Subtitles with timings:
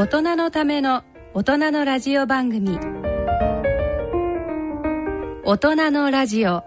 [0.00, 2.78] 大人のための大人のラジオ番組。
[5.44, 6.62] 大人のラジオ。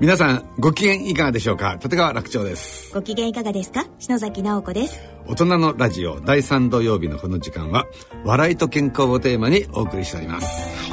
[0.00, 1.78] 皆さんご機嫌いかがでしょうか？
[1.82, 2.92] 立川楽長です。
[2.92, 3.86] ご機嫌いかがですか？
[3.98, 5.00] 篠崎直子です
[5.30, 7.84] 大人のラジオ第3土曜日のこの時間は
[8.24, 10.90] 笑いと健康をテーマにお送りしております、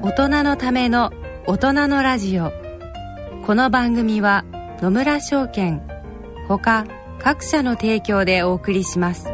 [0.00, 1.12] 大人のための
[1.48, 2.52] 大人のラジオ。
[3.44, 4.44] この番組は
[4.80, 5.82] 野村証券
[6.46, 6.86] ほか
[7.18, 9.33] 各社の提供でお送りします。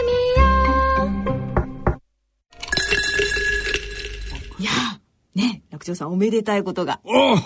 [5.85, 6.99] 長さんおめでたいことが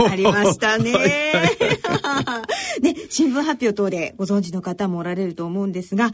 [0.10, 0.94] ありましたね。
[0.94, 2.44] は
[2.80, 6.12] い ね新聞発表等でご存知の方もおられると思うんですが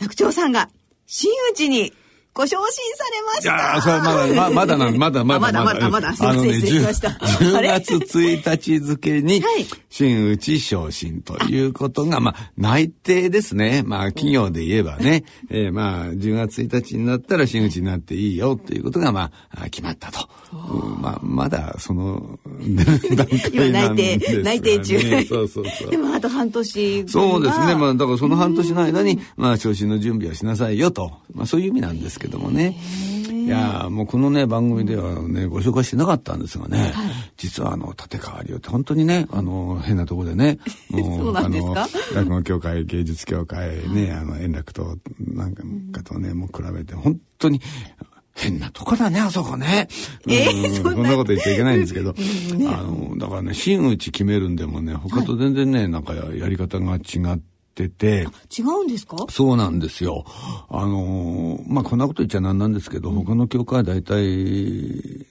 [0.00, 0.70] 楽長さんが
[1.06, 1.92] 真打ちに
[2.34, 5.90] ご昇進されましいたやーそれまだままだなんまだまだまだまだ。
[5.90, 7.08] まだすいません失礼しました。
[7.10, 7.80] 10あれ？
[7.80, 9.66] 月1日付にはい。
[9.88, 13.84] 真打ち昇進ということが、まあ、内定ですね。
[13.86, 20.28] まあ、企業で言えばね、えーまあ、10月1日になったら真打ちになっていいよということが、まあ、決まったと。
[20.52, 22.40] うんまあ、まだ、その、
[23.14, 25.24] 段階なんですが、ね、今内定内定中。
[25.26, 25.90] そうそうそう。
[25.92, 27.76] でもあと半年そうですね。
[27.76, 31.12] まああ、だからその半年の間に、まあ、昇進の準備をしなさいよと。
[31.34, 32.76] まあ、そういう意味なんですけどもね。
[33.44, 36.94] いやーもうこのね、番組ではね、ご紹介してなかったんですがね、
[37.36, 40.58] 実はあの、立川流って本当にね、あの、変なところでね、
[40.88, 41.74] も そうあの、
[42.14, 45.52] 落語協会、 芸術協会ね、あの、円楽と、なん
[45.92, 47.60] かとね、もう比べて、本当に、
[48.34, 49.88] 変なとこだね、あそこね。
[50.26, 51.10] えうんこんな。
[51.10, 52.14] こと言っちゃいけないんですけど、
[52.66, 58.26] あの、だからね、真打ち決めるんでもね、他と全然ね、なんかやり方が違ってて、
[58.56, 59.16] 違うんですか？
[59.28, 60.24] そうなんですよ。
[60.68, 65.26] あのーまあ、こんなこと言っちゃなんなんですけど、他の教会は大体、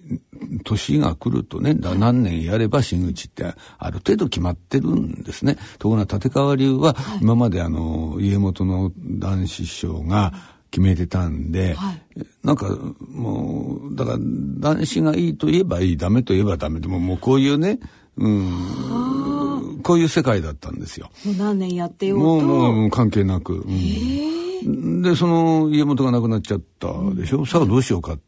[0.65, 5.57] 年が来るとね、だ何年やれば真打ちってある程度決まってるんですね。
[5.79, 10.33] ところが立川流は、今まであの、家元の男子師匠が
[10.69, 11.75] 決めてたんで、
[12.43, 17.79] なんかもう、だから男子がいいと言えばいい、ダメと言えばダメでも、もうこういうね、
[18.15, 21.09] うん、こういう世界だったんですよ。
[21.25, 22.23] もう何年やってようと。
[22.23, 23.65] もうもう関係なく。
[23.65, 25.01] うん。
[25.01, 27.45] で、その家元が亡くなっちゃったでしょ？
[27.45, 28.19] さあどうしようかっ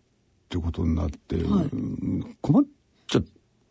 [0.50, 2.36] てことになって、うん。
[2.42, 2.64] 困っ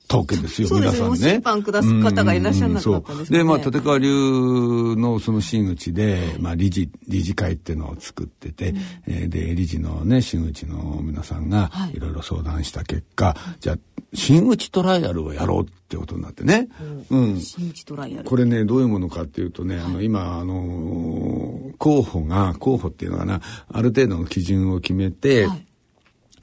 [0.06, 1.08] たわけですよ、皆さんね。
[1.08, 3.38] ご審判下す方がいらっしゃらなかったんですね。
[3.38, 8.74] で、まあ、立川流のその真打ちで、まあ、理事、理事会っていうのを作ってて、
[9.06, 11.98] えーで、理事のね、真打ちの皆さんが、い。
[11.98, 13.76] ろいろ相談した結果、じゃあ、
[14.12, 16.68] 真打ちトライアルをやろうってことになってね。
[17.10, 17.40] うん。
[17.40, 18.24] 真打ちトライアル。
[18.24, 25.48] これね、どういうものかっていうとね、あの、今、あのー候補が、候補っていうのかな、ある程度の基準を決めて、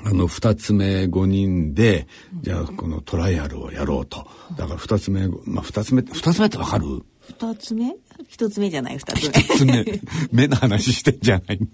[0.03, 2.07] あの、二つ目5人で、
[2.41, 4.27] じゃあ、このトライアルをやろうと。
[4.57, 6.85] だから二つ目、まあ、二つ目二つ目ってわかる？
[7.21, 7.95] 二つ目？
[8.27, 9.85] 一つ目じゃない二つ二つ目、
[10.31, 11.59] 目の話してんじゃない。
[11.59, 11.67] 目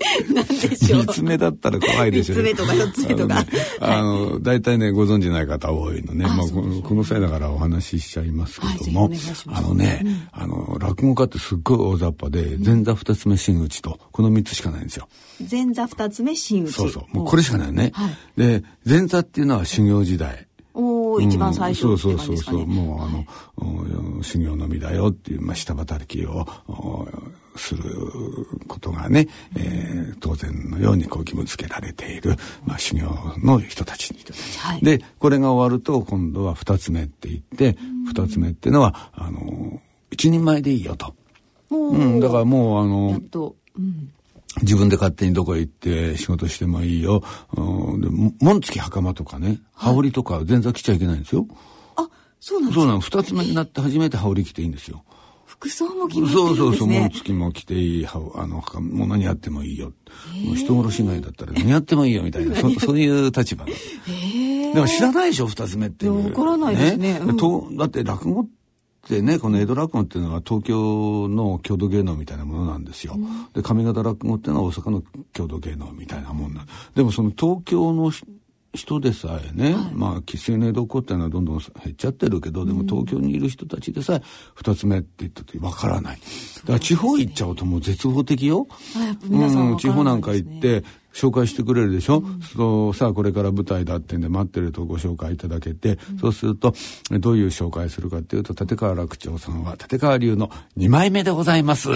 [0.34, 2.34] なんでしょう三つ目だったら怖いでしょ。
[2.34, 3.44] 三つ目とか四つ目とか
[3.80, 6.24] あの大体ね、ご存知ない方多いのね。
[6.26, 9.10] あまあ、この際だからお話ししちゃいますけども、
[9.48, 15.08] あのね、あの、落語家ってすっごい大雑把で、前座二つ目真打ちと、この三つしかないんですよ。
[15.50, 17.16] 前座二つ目真打ちそうそう。
[17.16, 17.90] もうこれしかないよね。
[17.94, 20.46] はいで、前座っていうのは修行時代。
[20.72, 27.08] おお一番最初うんってそうそうそうもうあの、お修行のみだよっていう、まあ、下働きをお
[27.56, 27.84] する
[28.68, 33.08] ことがね、えー、当然のようにこう義務付けられている、まあ、修行
[33.42, 34.18] の人たちに。
[34.58, 37.76] はいで、これが終わると、今度は二つ目って言って、
[38.06, 39.80] 二つ目っていうのは、あの、
[40.10, 41.14] 一人前でいいよと。
[41.68, 43.20] もう、うん、だからもう、あの
[43.76, 44.12] うん。
[44.62, 47.22] 自分で勝手にどこへ行って仕事してもいいよ。
[47.56, 51.46] うん、でも紋付き袴とかね、羽織とか前座着ちゃいけないんですよ。
[51.94, 52.08] あ、
[52.40, 53.00] そうなんですかそうなの。
[53.00, 55.04] 二つ目になって初めて羽織着ていいんですよ。
[55.50, 57.00] 服装も決まってそうそうそう、るんですね。
[57.00, 59.92] 紋付きも着ていい、はあの、はもう何やってもいいよ。
[60.44, 64.74] もう人殺しないだったら何やってもいいよみたいな、そ そういう立場なのへえ。
[64.74, 66.26] でも知らないでしょ、二つ目っていう。
[66.26, 68.46] わからないですねうんとだって落語っ
[69.08, 73.16] てね、この江戸落語っていうのは東京の郷土芸能みたいなものなんですよ。
[73.52, 75.02] で、上方落語っていうのは大阪の
[75.32, 78.22] 郷土芸能みたいなもんなんでもその東京のし
[78.74, 84.22] 人でさえね、まあ、生粋の江戸っていうのはどんどん減っちゃってるけど、でも東京にいる人たちでさえ、
[84.54, 86.16] 二つ目って言ったってわからない。
[86.16, 88.68] だから地方行っちゃうともう絶望的よ。
[89.28, 92.22] うん、わから地方なんか行って、紹介してくれるでしょ、
[92.56, 96.72] そうさあこれから舞台だってんで待ってるとご紹介いただけて、そうすると
[97.12, 101.88] えどういう紹介するかっていうと立川楽長さんは立川流の2枚目でございます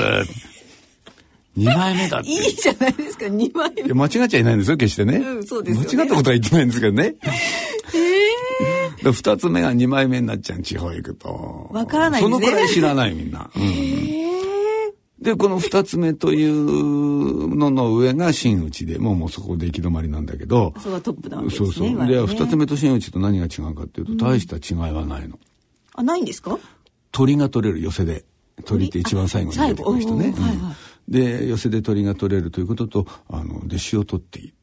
[1.56, 2.28] 2枚目だって。
[2.28, 3.94] いいじゃないですか、2枚目。
[3.94, 5.96] 間違っちゃいないんですよ決してね,、うんそうですよね。
[5.96, 7.14] 間違ったことは言ってないんですけどね。
[9.02, 11.68] で二つ目が2枚目になっちゃう地方行くと。
[11.72, 12.36] わからないですね。
[12.36, 13.64] そのくらい知らないみんな、 うん。
[15.20, 21.66] で、この二つ目というのの上が真打ちで、もうもうそこで行き止まりなんだけど、そこがトップなわけですね。
[21.68, 21.86] そうそう。
[21.86, 22.26] で、今ね。
[22.26, 25.38] 二つ目と真打ちと何が違うかっていうと、大した違いはないの。
[25.94, 26.58] あ、ないんですか？
[27.12, 28.24] 鳥が取れる寄せで。
[28.64, 30.34] 鳥って一番最後に出てくる人ね。
[31.08, 34.54] で、寄せで鳥が取れるということと、あの、弟子を取っていい。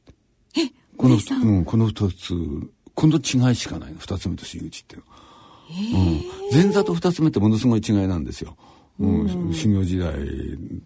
[0.98, 2.34] この、うん、この二つ、
[2.94, 4.00] 今度違いしかないの。
[4.00, 5.22] 二つ目と真打ちっていうのは。
[6.52, 6.64] うん。
[6.64, 8.56] 前座と二つ目ってものすごい違いなんですよ。
[9.00, 10.14] うん、修行時代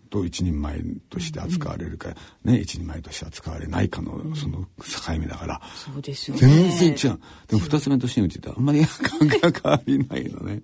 [0.09, 2.09] と一人前として扱われるか、
[2.43, 6.41] ね、一人前として扱われないかの、その境目だから、そうですよね。
[6.41, 7.19] 全然違う。
[7.47, 10.61] でも二つ目と真打ちってあんまり 感覚が変わりないのね。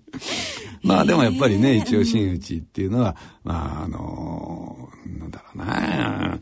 [0.82, 6.38] まあでもやっぱりね、一応真打ちっていうのは、まああの、なんだろうな、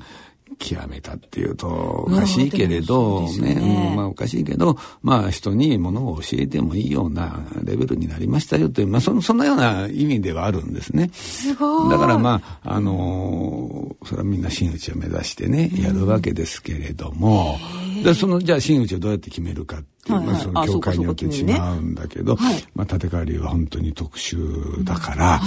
[0.59, 11.11] 極めたっていうとおかしいけれど、ねまあおかしいけど、まあ人にものを教えてもいいようなレベルになりましたよという、まあそそんなような意味ではあるんですね。
[11.13, 11.91] すごい。
[11.91, 17.59] だからまあ、あのーそれはみんな真打ちを目指してね、やるわけですけれども、
[18.03, 20.35] でその、じゃあ真打ちをどうやって決めるかっていう、はいはい。
[20.35, 22.65] まあそのあ教会によって違そうんだけど、はい。
[22.75, 25.41] まあ立川流は本当に特殊だから、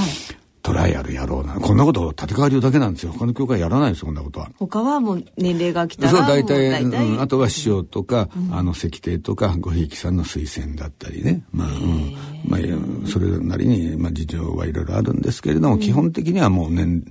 [0.63, 1.56] トライアルやろうな。
[1.56, 3.12] こんなこと立川流だけなんですよ。
[3.12, 4.50] 他の教会やらないですよ、こんなことは。
[4.57, 6.10] 他はもう年齢が来たら。
[6.10, 11.44] そう、大体、大体うん、あとは師匠とか、あの、石庭とか、ごひいきさんの推薦だったりね。
[11.51, 12.15] まあ、うん。
[12.48, 17.04] まあ、それなりに、まあ、事情はいろいろあるんですけれども、基本的にはもう年、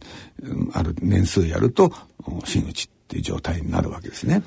[0.43, 1.93] うんある年数やると、
[2.25, 4.43] お真打ちっていう状態になるわけですね。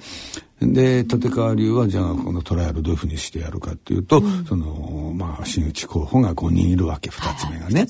[0.62, 7.88] で、立川流は、じゃあ、このトライアルどういうふうにしてやるかっていうと、その、まあ、真打ち候補が5人いるわけ、2つ目がね。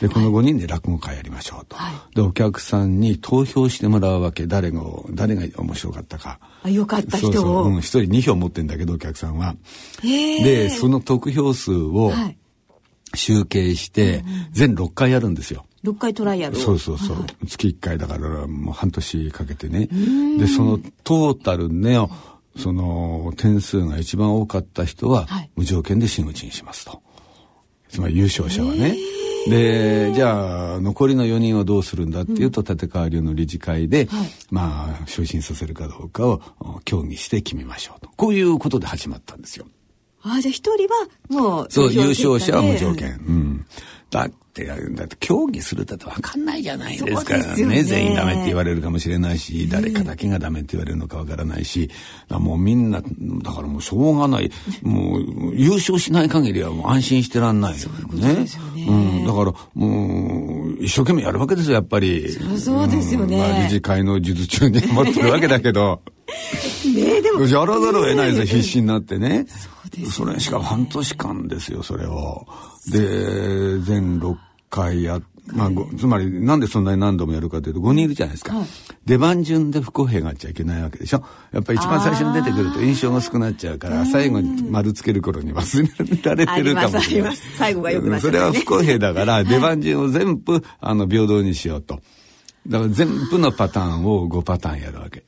[0.00, 1.76] で、この5人で落語会やりましょうと。
[2.14, 4.80] で、お客さんに投票してもらうわけ、誰が、
[5.10, 6.38] 誰が面白かったか。
[6.62, 7.32] あ、よかった人を。
[7.32, 9.56] そうそう、うん、一人2票持ってんだけど、お客さんは。
[10.02, 12.36] へーで、その得票数をはい
[13.16, 15.64] 集計して、全6回やるんですよ。
[15.84, 16.60] 6回トライアルを。
[16.60, 17.26] そうそうそう。
[17.46, 19.88] 月1回だからもう半年かけてね。
[20.38, 21.98] で、そのトータルね、
[22.56, 27.02] その点数が一番多かった人ははい無条件で真打ちにしますと。
[27.88, 28.96] つまり優勝者はね。
[29.48, 38.10] で、じゃあ、残りの4人はどうするんだっていうと、立川流の理事会で、はいまあ、昇進させるかどうかをお協議して決めましょうと。
[38.16, 39.66] こういうことで始まったんですよ。
[40.22, 41.66] あ、じゃあ一人はもう。
[41.68, 42.94] そう、優勝者は無条。
[42.94, 43.20] 件。
[43.28, 43.66] うん。
[44.10, 47.34] だって、だって競技するだって分かんないじゃないですか。
[47.34, 51.98] そうですよね全員ダメって言われるかもしれないし、誰かだけがダメって言われるのか分からないし、だか
[52.34, 54.50] らもうみんな、だからもうしょうがない。
[54.82, 58.34] もう優勝しない限りはもう安心してらんないよね。
[58.34, 59.26] ですよねうん。
[59.26, 62.04] だからもう、一生懸命やるわけですよ、やっぱり。
[62.04, 66.02] りそうですよねんまあ理事会の術中に持ってるわけだけど。
[66.94, 67.46] ねでも。
[67.46, 69.46] やらざるを得ないですよ、必死になってね。
[69.48, 69.73] そう
[70.10, 72.46] それしかも半年間ですよ、それを。
[72.90, 74.36] で、全6
[74.70, 75.20] 回や、
[75.52, 78.56] まあ、ごつまりなんでそんなに何度もやるかというと5人いるじゃないですか。
[78.56, 78.66] はい
[79.06, 81.22] 出番順で不公平があっちゃいけないわけでしょ。
[81.52, 87.36] やっぱり一番最初に出てくると印象が薄くなっちゃうから、最後に丸つける頃に忘れられてるかもしれない。
[87.36, 92.00] 最後が良くなっちゃそうれは不公平だから、出番順を全部、あの、平等にしようと。
[92.66, 95.22] だから全部のパターンを5パターンやるわけ。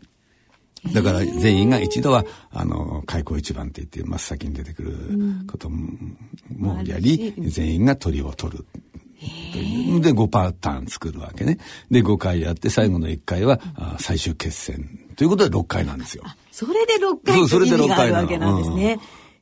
[0.92, 4.96] だから全員が一度は、あの、開口一番って言って真っ先に出てくる
[5.50, 5.88] ことも
[6.56, 8.64] もやり、全員が鳥を取る。
[10.00, 11.58] で、5パターン作るわけね。
[11.90, 15.00] で、5回やって、最後の1回は、あ最終決戦。
[15.16, 16.22] ということで6回なんですよ。
[16.52, 18.98] それで6回そうそれでと意味6回なわけなんですね。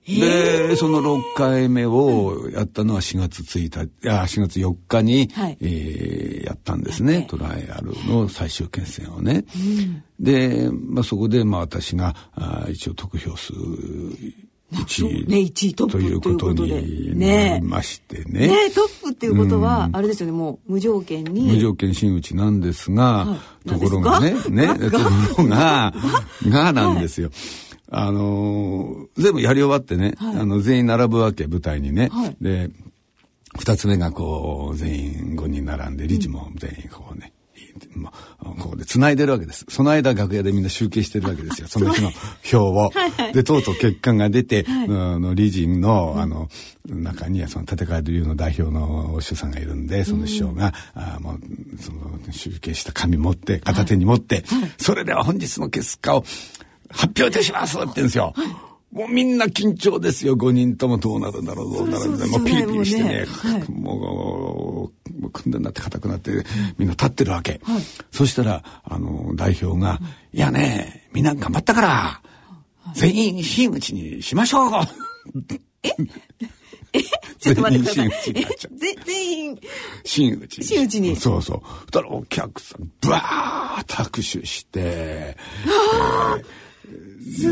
[0.06, 5.58] で、その6回目をやったのは4月1日、いや、4月4日に、はい。
[5.60, 7.26] えーやったんですね。
[7.28, 9.44] トライアルの最終決戦をね。
[10.20, 13.52] で、まあ、そこで、まあ、私が、あ一応得票数
[14.72, 18.48] 1位、ね1位トップということにねなりましてね。
[18.48, 18.70] ね。
[18.70, 21.52] トップっていうことは、あれですよね、もう無条件に。
[21.52, 23.68] 無条件真打ちなんですが、はい。
[23.68, 25.94] ところがね、ね、 ところが、
[26.46, 27.30] がなんですよ。
[27.90, 32.08] あのー全部やり終わってね、あの、全員並ぶわけ、舞台にね。
[32.12, 32.70] はいで、
[33.56, 37.32] 二つ目がこう、全員5人並んで、理事も全員こうね、
[37.94, 39.64] まあ、ここで繋いでるわけです。
[39.68, 41.68] その間楽屋でみんな集計してるわけですよ。
[41.68, 42.10] その日の
[42.42, 42.92] 票を。
[43.32, 44.86] で、とうとう結果が出て、あ
[45.18, 46.48] の、理事の、あの、
[46.88, 51.38] 中にはその立川流の代表のお師匠さんがいるんで、その師匠が、あもう、
[51.80, 54.44] その、集計した紙持って、片手に持って、
[54.78, 56.24] それでは本日の結果を
[56.94, 57.76] 発表いたします！
[57.76, 58.32] って言うんですよ。
[58.92, 60.36] もうみんな緊張ですよ。
[60.36, 62.38] 5人ともどうなるんだろう、どうなるんだろう。
[62.38, 63.26] もうピリピリしてね、
[63.68, 66.30] もう、もう組んでになって硬くなって、
[66.78, 67.60] みんな立ってるわけ。
[68.12, 69.98] そしたら、あの、代表が、
[70.32, 70.38] い。
[70.38, 72.22] やね、みんな頑張ったから、
[72.94, 74.70] 全員真打ちにしましょう。
[77.40, 78.10] ちょっと待ってください。
[79.10, 79.58] 全員
[80.04, 81.16] 真打ちに真打ちに。
[81.16, 81.62] そうそう。
[81.62, 85.36] そしたらお客さん、ブワーッと拍手して、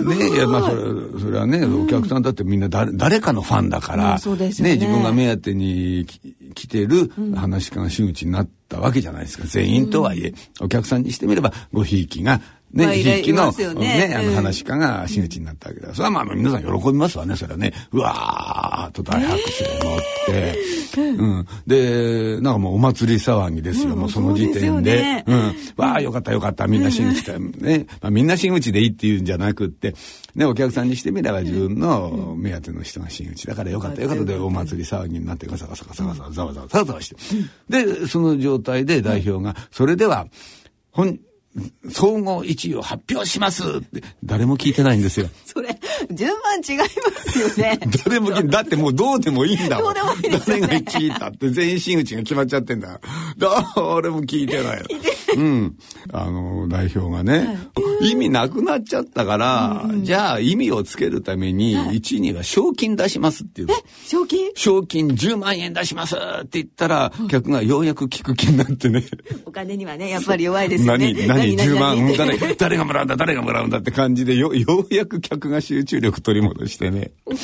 [0.04, 4.74] ねいや、まあ、それ、それはね、お客さんだってみんな誰、誰かのファンだから、うんそうですよね。
[4.74, 6.20] 自分が目当てにき
[6.54, 9.44] 来てる話し家が真打ちになったわけじゃないですか。
[9.46, 12.40] 全員とはいえ、お客さんにしてみれば、ごひいきが、
[12.72, 15.92] ね、まあいらひいきの、ねあの、うん話し家が真打ちになったわけだ。
[15.94, 17.72] それはまあ、皆さん喜びますわね、それはね。
[17.92, 20.58] うわーっと大拍手を持って、
[20.96, 21.46] うん。
[21.66, 25.24] で、なんかもうお祭り騒ぎですよ、もうその時点で。
[25.26, 25.54] うん。
[25.76, 27.40] わあ、よかったよかった、みんな真打ちだよ。
[27.40, 27.86] ね。
[28.00, 29.94] まあ、みんな真打ちでいいっていうんじゃなくって、
[30.34, 37.16] ね、お客さんにしてみれば自分の目当ての人が真打ちだからよかったよかったで、お祭り騒ぎになってガサガサガサガサ、ざわざわざわざわして。
[37.68, 40.26] で、その状態で代表が、それでは、
[40.90, 41.18] 本、
[41.90, 45.28] 総合1位を発表しますって、誰も聞いてないんですよ。
[45.44, 45.78] それ、
[46.10, 46.86] 順番違いま
[47.30, 47.78] すよね。
[48.04, 49.94] 誰も聞いだってもうどうでもいいんだもん。
[49.94, 53.00] どうでもいいですよね誰が聞いたって全員真打ちが決まっちゃってんだ。
[53.36, 54.84] 誰も聞いてないの。
[55.36, 55.78] うん。
[56.12, 57.58] あの、代表がね、
[58.00, 63.74] 意味なくなっちゃったから、じゃあ意味をつけるために、1位には賞金出しますっていうの。
[64.06, 64.50] 賞金？
[64.54, 69.04] 賞金10万円出しますって言ったら、客がようやく聞く気になってね。
[69.44, 71.12] お金にはね、やっぱり弱いですよね。
[71.26, 77.12] 何、何、10万、誰、誰がもらうんだ、誰がもらうんだって感じで、よ、ようやく客が集中力取り戻してね。
[77.24, 77.42] お金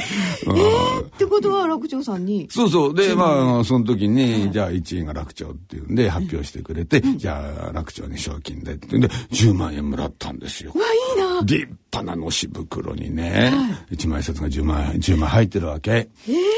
[0.00, 0.50] で。
[0.50, 1.00] うん。
[1.00, 2.94] ってことは楽長さんに、そうそう。
[2.94, 10.72] で、まあ、その時に、じゃあ1位が楽長っていうんで発表してくれて、じゃあ楽長に賞金でってんで、10万円もらったんですよ。
[10.74, 10.80] わ、
[11.16, 11.40] いいな。
[11.44, 13.52] 立派なのし袋にね、
[13.90, 16.08] 一枚札が10万円、10万入ってるわけ。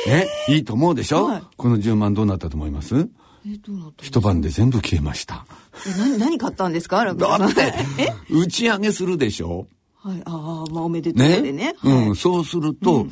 [0.06, 1.42] ね、いいと思うでしょ、はい。
[1.56, 3.08] この10万どうなったと思います？
[3.46, 5.46] え、どうなった一晩で全部消えました。
[5.86, 7.04] え、何、何買ったんですか？
[7.04, 7.24] だって、
[8.30, 9.66] 打ち上げするでしょ？
[10.02, 11.74] はい、ああ、まあおめでとうねでね。
[11.84, 13.06] うん、はいそうすると、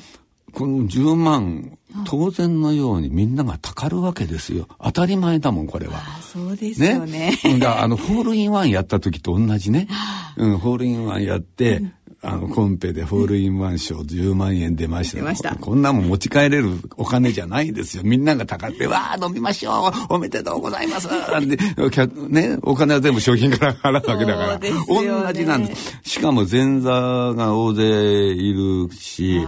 [0.52, 4.66] この10万、当然のようにみんながたかるわけですよ。
[4.82, 5.94] 当たり前だもん、これは。
[5.96, 7.32] あそうですよね。
[7.44, 9.88] うんだあの、ホールインワンやった時と同じね。
[10.36, 11.82] うん、ホールインワンやって、
[12.22, 15.16] あの、コンペでホールインワン賞10万円出ました。
[15.16, 18.02] 出ましたこんなもん持ち帰れるお金じゃないですよ。
[18.04, 24.58] みんながたかって、わあ、飲みましょうおめでとうございますなんて、お客ね、お金は全部商品から払うわけだから。
[24.58, 25.98] ね同じなんです。
[26.02, 29.40] しかも前座が大勢いるし、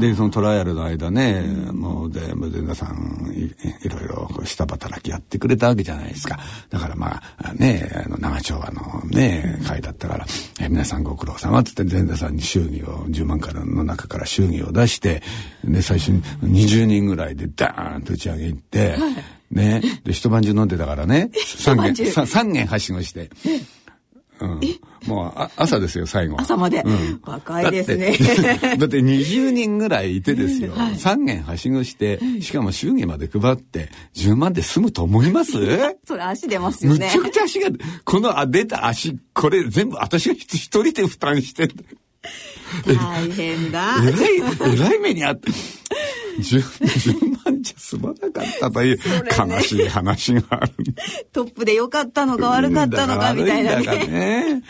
[0.00, 3.52] で、そのトライアルの間ね、もう全部前座さんい
[3.84, 6.38] いろいろ下働きやってくれたわけじゃないですか。
[6.70, 10.26] だからまあ、ね、あの、長丁場のね、会だったから、
[10.60, 15.22] え皆さんご苦労様って言って前座さんに祝儀を、10万からの中から祝儀を出して、
[15.64, 18.96] で、最初に20人ぐらいでダーンと打ち上げ行って、
[19.50, 22.04] ね、で、一晩中飲んでたからね、 3晩中。
[22.04, 23.30] 軒、さ三軒はしごして、
[24.40, 24.60] うん、
[25.06, 26.82] もうあ朝ですよ最後朝まで。
[26.84, 27.20] うん。
[27.24, 28.16] 若いですね。
[28.16, 35.52] だって だって20人ぐらいいてですよ、3軒はしごしてしかも祝儀まで配って10万で済むと思います？
[36.04, 37.06] それ足出ますよね。
[37.06, 37.18] むち。
[37.18, 37.68] ゃくちゃ足が
[38.04, 41.68] このあ出た足これ全部私が一人で負担して
[42.86, 43.96] 大変だ。
[44.02, 45.50] えらい、えらい目にあって。
[46.38, 48.98] 10, 10万じゃ済まなかったという
[49.36, 50.72] 悲しい話がある。
[51.32, 54.06] トップで良かったのか悪かったのかみたいなね。
[54.06, 54.62] ね。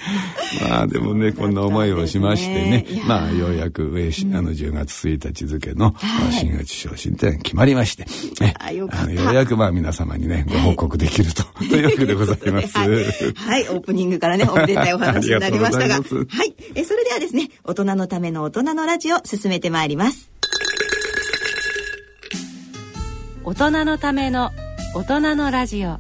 [0.63, 8.07] まあでもね、 こんな思いをしましてねまあようやく、えーあの10月1日付の、まあ新月昇進って決まりまして、
[8.41, 12.77] ねあよあのようやくまあ皆様にね、ご報告できると、 というわけでございます。
[12.79, 12.89] はい、
[13.35, 15.89] はい、オープニングからね、おめでたいお話になりましたが。
[15.89, 16.55] がいはい。
[16.75, 20.38] え、それではですね、大人のための大人のラジオ、進めてまいります。
[23.49, 24.51] 大人のための
[24.95, 25.97] 大人のラジオ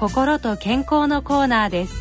[0.00, 1.94] 心と健康のコーナーです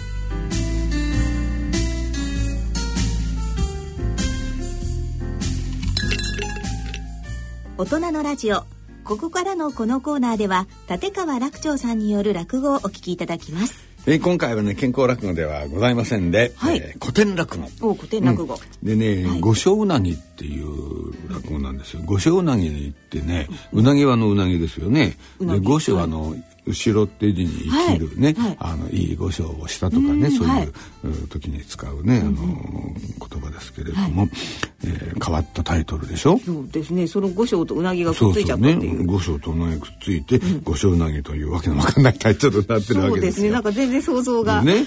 [7.77, 8.63] 大人のラジオ。
[9.03, 13.90] ここからのこのコーナーでは、立川楽長さんによる落語をお聞きいただきます。
[14.07, 17.67] えー今回はね、健康落語ではございませんで、はいえー古典落語。
[17.81, 18.57] お古典落語。
[18.81, 22.01] でね、はい五所うなぎっていう落語なんですよ。
[22.05, 25.17] 五所うなぎってね、うなぎはのうなぎですよね。
[25.39, 28.57] で、五所はあの、後ろって字に生きるね、はいはい。
[28.59, 34.27] あの、いい五所をしたとかね、うんそういう、時に使うね、あの、言葉ですけれども、
[34.83, 36.39] えー変わったタイトルでしょ？
[36.39, 39.05] そうですね、その五章とうなぎがくっついちゃったってねいう。
[39.05, 44.63] 五所とうなぎくっついて、五所うなぎというわけのわかんないタイトルになってるわけですね、なんか全然想像が。
[44.63, 44.85] ね。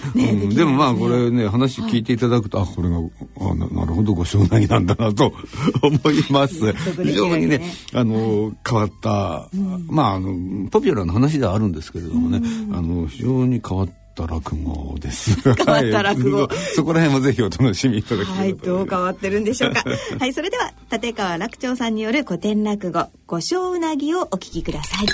[0.54, 2.96] でもまあこれね話聞いていただくと、あこれが
[3.40, 5.32] あななるほどご正内なんだなと
[5.82, 6.72] 思います。
[7.02, 7.60] 非常にね
[7.92, 9.48] あの変わった、
[9.86, 15.40] まああのポピュラーな話ではあるんですけれどもね、あの非常に変わった落語です。
[15.54, 16.48] 変わった落語。
[16.74, 19.84] そこら辺もぜひお楽しみいただきたはいどう変わってるんでしょうか。
[20.18, 25.06] はい、それでは、立川楽長さんによる古典落語、五章うなぎをお聞きください。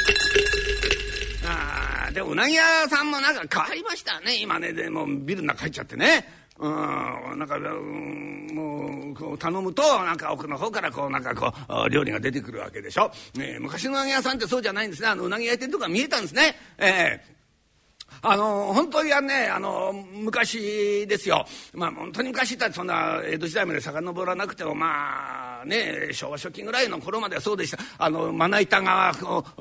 [1.47, 4.37] あーでもうなぎ屋さんもなんか変わりましたね。
[4.41, 11.53] 今ねでもうビルの中入っちゃってねうんなんか、うん、もうこう頼むとなんか奥の方からこうなんかこ
[11.87, 15.09] う料理が出てくるわけでしょ、ね、昔のうなぎ屋さんってそうじゃないんですね。
[15.09, 16.55] あのうなぎ焼いてるとこが見えたんですね。
[16.79, 17.40] ええ。
[18.23, 21.47] あの本当にはねあの昔ですよ。
[21.73, 27.79] まあ本当に昔ってそんな江戸時代まで遡らなくてもまあね昭和初期ぐらいの頃まではそうでした。
[27.99, 29.61] あのまな板がこう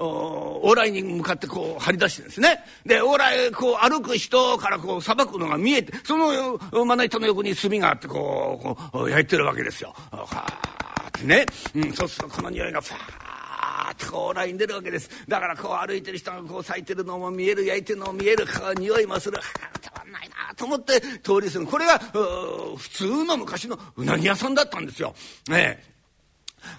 [0.69, 2.63] 往来に向かってこう張り出してですね。
[2.85, 9.93] で往来こう歩く人からこうさばくのが見えてそのまな板の横に炭があってこうこう焼いてるわけですよ。
[10.11, 15.09] はーってね、うん、そうするとこの匂いがファーーッと往来に出るわけです。
[15.27, 18.45] だからこう歩いてる人がこう咲いてるのも見える焼いてるのも見える。
[18.45, 19.37] こう匂いもする。
[19.37, 19.41] あ
[19.73, 21.67] あたまんないなと思って通り過ぎる。
[21.67, 25.13] これが普通の昔のうなぎ屋さんだったんですよ。
[25.49, 25.98] ねえ。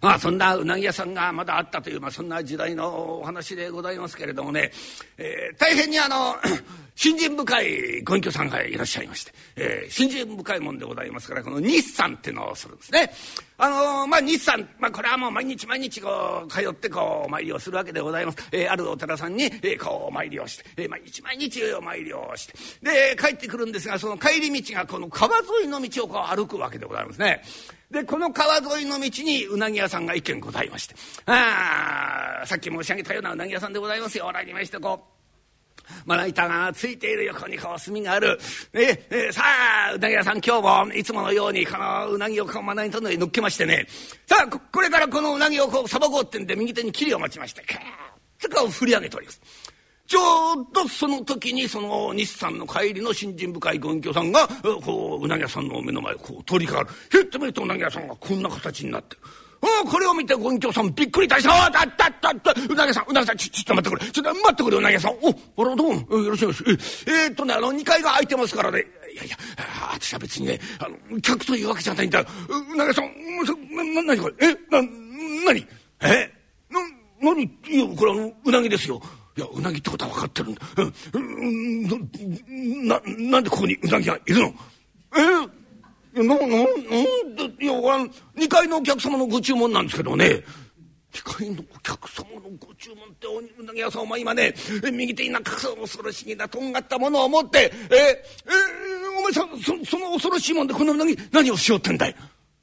[0.01, 4.71] まあそんなうなぎ屋さんがまだあったという、まあ、そんな時代のお話でございますけれどもね、
[5.19, 6.37] えー大変にあの
[6.97, 13.13] 信心深いご隠居さんがいらっしゃいまして、えー信心深いもんでございますからこの日産っていうのをするんですね。
[13.59, 18.39] あのまあ日産、まあ、これはもう毎日毎日こう通ってこうお参りをするわけでございます。
[18.53, 27.43] えーあるお寺さんに、えこうお参りをして、えー毎日毎日お参りをしてで帰ってくるんですがその帰り道がこの川沿いの道をこう歩くわけでございますね。
[27.91, 30.95] でこの川沿いの道にうなぎ屋さんが一軒ございまして。
[31.27, 34.27] ああさっき申し上げたようなうなぎ屋さんでございますよ。
[34.27, 35.21] おらりましてこう。
[36.05, 38.39] まな板がついている横にこう炭がある、
[38.73, 39.43] ねえさ
[39.91, 43.87] あうなぎ屋さん今日もいつものようにこのうなぎをこうまな板の上に乗っけましてね。
[44.27, 49.41] さあここれからこのうなぎをこうさばこうってんで右手に切りを持ちましてカーッとこう振り上げております。
[50.11, 54.49] ちょうどその時にその日産の帰りの信心深いご隠居さんが
[54.85, 59.21] こううなぎ屋さんの目の前をこう通りかかるひっと見るとうなぎ屋さんがこんな形になってる。
[59.63, 66.65] ああこれを見てご隠居さんびっくりいした「ああだったったったうなぎ屋さんうなぎ屋さんちょちょっと待ってくれちょっと待ってくれうなぎ屋さんおあらどうもよろしいです
[67.07, 72.27] ええーっとねあの2階が空いてますからねいやいやあ私は別にねあの客というわけじゃないんだう
[72.73, 74.83] うなぎ屋さんなな何これえな
[75.47, 75.67] 何
[76.01, 76.33] え
[76.69, 76.81] な
[77.23, 79.01] 何いやこれあのうなぎですよ。
[79.41, 80.61] いやうなぎってことは分かってるんだ。
[81.15, 84.55] うんななんでここにうなぎがいるの？
[85.17, 85.21] え？
[86.13, 90.45] いやなななんでいやあの2階のお客様のご注文なんですけどね。
[91.15, 94.55] 2階のお客様のご注文っておうなぎ屋さんお前今ね
[94.93, 97.97] 右手になんか恐ろしげなとんがったものを持ってえ？
[97.97, 98.23] え？
[99.19, 102.15] お前さそその恐ろしいもんでこのうなぎ何をしようってんだい？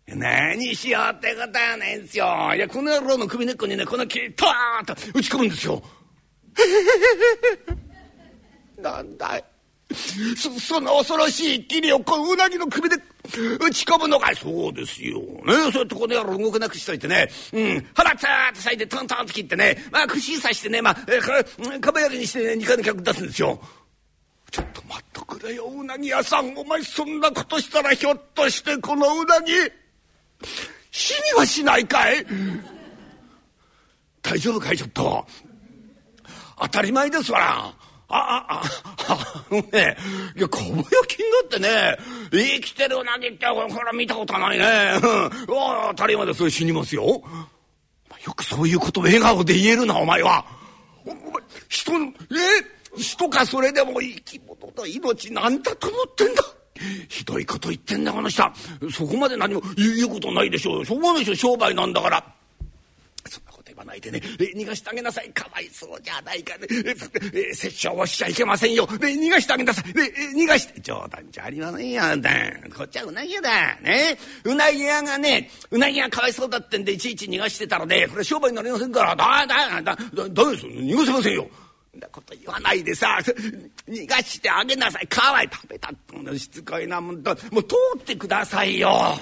[0.09, 2.25] 何しようってことはないんですよ。
[2.55, 5.83] いや、この野郎の首根っこにね、この木、トーンと打ち込むんですよ。
[8.81, 9.43] なんだい。
[10.35, 12.97] そその恐ろしい霧をこううなぎの首で
[13.59, 15.19] 打ち込むのかいそうですよ。
[15.19, 23.59] ねそうやってこの野郎動けなくしといてね、うん、腹つーっと咲いてトントンと切ってね、まあ串刺してね、まあ、えー、かば焼きにして、ね、2階の客出すんですよ。
[24.51, 26.53] ちょっと待ってくれよ、うなぎ屋さん。
[26.57, 29.53] お前そんなことしたらひょっとしてこのうなぎ、
[30.91, 32.25] 死にはしないかい？
[34.21, 35.25] 大丈夫かいちょっと。
[36.59, 37.45] 当たり前ですわな。
[38.09, 38.61] あ、あ、あ、
[39.09, 39.97] あのね、
[40.35, 41.97] いや、かば焼きになってね、
[42.31, 44.93] 生きてるうなぎって、これ見たことないね。
[44.95, 45.47] うん。
[45.47, 47.03] 当たり前ですよ、死にますよ。
[47.03, 50.45] よくそういうこと笑顔で言えるな、お前は。
[51.05, 51.17] お前、
[51.69, 52.77] 人、え？
[52.97, 56.41] 人かそれでも生き物と命なんだと思ってんだ。
[57.09, 58.43] ひどいこと言ってんだ、この人。
[58.91, 60.85] そこまで何も言うことないでしょう。
[60.85, 62.23] しょうがないでしょ、商売なんだから。
[63.77, 65.29] そんないでね、え逃がしてあげなさい。
[65.29, 66.67] かわいそうじゃないかね。
[67.33, 68.87] え殺生をしちゃいけませんよ。
[68.87, 69.93] で、逃がしてあげなさい。
[69.93, 70.81] で、逃がして。
[70.81, 72.29] 冗談じゃありませんよ、あんた。
[72.75, 73.75] こっちはうなぎ屋だ。
[73.81, 74.17] ね。
[74.43, 79.15] うなぎ屋がね、うなぎがかわいそうだってんで、いちいち逃がしてたらね、これ商売になりませんから。
[79.15, 80.65] だ、だ、だ、だ、だです。
[80.65, 81.47] 逃がせませんよ。
[81.97, 83.17] んなこと言わないでさ
[83.89, 89.17] 逃がしてあげなさいかわい食べたってしつこいなもんともう通ってくださいよ。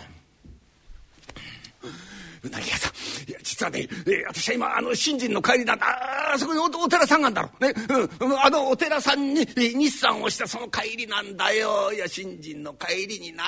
[2.46, 3.30] うなぎ屋さん。
[3.30, 5.86] いや実はね、えー、私は今あの新人の帰りなんだ。
[6.34, 7.74] あそこにおお寺さんがあんだろね、
[8.20, 11.92] うん、あのお寺さんに、えー、日産をしたその帰りなんだよ。
[11.94, 13.44] いや新人の帰りにな、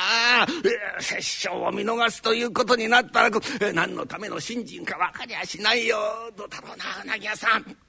[0.63, 5.97] えー、殺生を見逃すということになったら、えー、何のための新人か分かりゃしないよ。
[6.35, 7.86] どうだろうなうなぎ屋さん。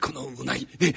[0.00, 0.94] このうなぎ、え、え、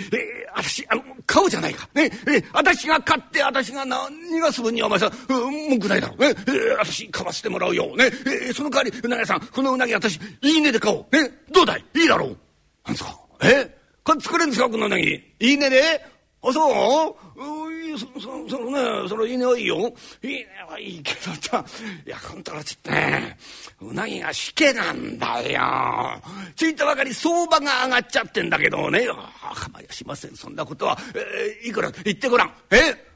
[0.56, 1.88] 私、あの、買うじゃないか。
[1.94, 6.22] ね、え、私が買って、私が何がす分にはお前さん、文句ないだろう。
[6.22, 7.96] ね、え、私、買わせてもらうよ。
[7.96, 11.16] ね、え、その代わり、うなぎ屋さん、このうなぎ私、いいねで買おう。
[11.16, 11.86] ね、どうだい？
[11.96, 12.38] いいだろう。
[12.86, 13.20] なんですか？
[13.44, 14.70] えこれ作れるんですか？
[14.70, 15.13] このうなぎ。
[15.40, 16.06] いいねで？
[16.42, 17.66] あ、そう？
[17.97, 19.93] そ、そ、そのね、それいいねはいいよ。
[20.23, 21.65] いいねはいいけどさ、
[22.05, 23.38] いや、本当はちょっとね、
[23.81, 26.21] うなぎがしけなんだよ。
[26.55, 29.07] ついたばかり相場が上がっちゃってんだけどね。
[29.10, 30.97] あ構いやしません、そんなことは。
[31.15, 31.91] えー、いくら？
[31.91, 32.53] 言ってごらん。
[32.71, 33.07] え？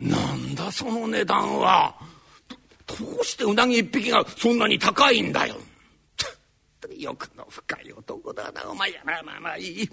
[0.00, 1.94] なんだその値段は。
[2.86, 5.56] どうしてうなぎ一匹がそんなに高いんだよ。
[6.96, 9.22] 欲の深い男だな、お前やな。
[9.22, 9.90] まあまあいい。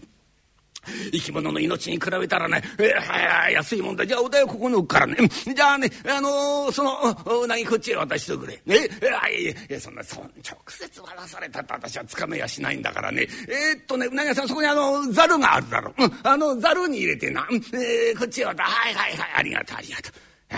[1.11, 4.05] 生き物の命に比べたらね、えー、安いもんだ。
[4.05, 5.17] じゃあお代ここに置くからね。
[5.27, 8.53] じゃあね、あのー、その、うなぎこっちへ渡してくれ。
[8.65, 8.87] ね。
[9.01, 13.27] えいや、そんな、そ直接渡されたって私はつかめやしないんだからね。
[13.47, 16.03] えー、っとね、うなぎ屋さんそこにあの、ざるがあるだろう。
[16.03, 17.47] うん、あの、ざるに入れてな。
[17.51, 20.13] えー、こっちへ渡、はいはいはい、ありがとうありがとう。
[20.51, 20.57] あ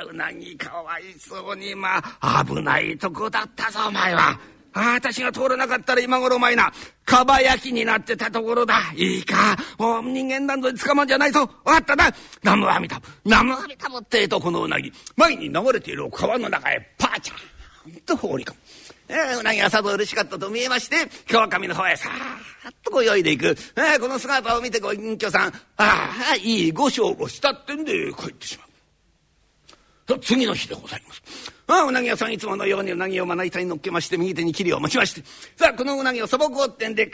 [0.00, 4.38] あ、うなぎかわいそうに、まあ、危ないとこだったぞ、お前は。
[4.74, 6.72] ああ、私が通らなかったら今頃お前な、
[7.04, 8.92] かば焼きになってたところだ。
[8.96, 9.56] いいか。
[9.78, 11.48] もう人間なんぞに捕まんじゃないぞ。
[11.64, 12.12] わかったな。
[12.42, 13.06] ナムアミタブ。
[13.24, 18.56] ナムアミタブってえとこのうなぎ、前に流れている川の中へパーチャンと放り込む。
[19.06, 20.96] えー、うなぎがさぞ嬉しかったと見えまして、
[21.30, 23.56] 川上の方へさーっと泳いでいく。
[23.76, 30.18] えー、この姿を見てご隠居さん、ああ、いいご賞をしたってんで帰ってしまう。
[30.20, 31.53] 次の日でございます。
[31.66, 35.22] ああうなぎ屋さんいつものようにうなぎをまな板に乗っけまして右手に切りを持ちまして
[35.56, 37.10] さあこのうなぎをそぼこうってんで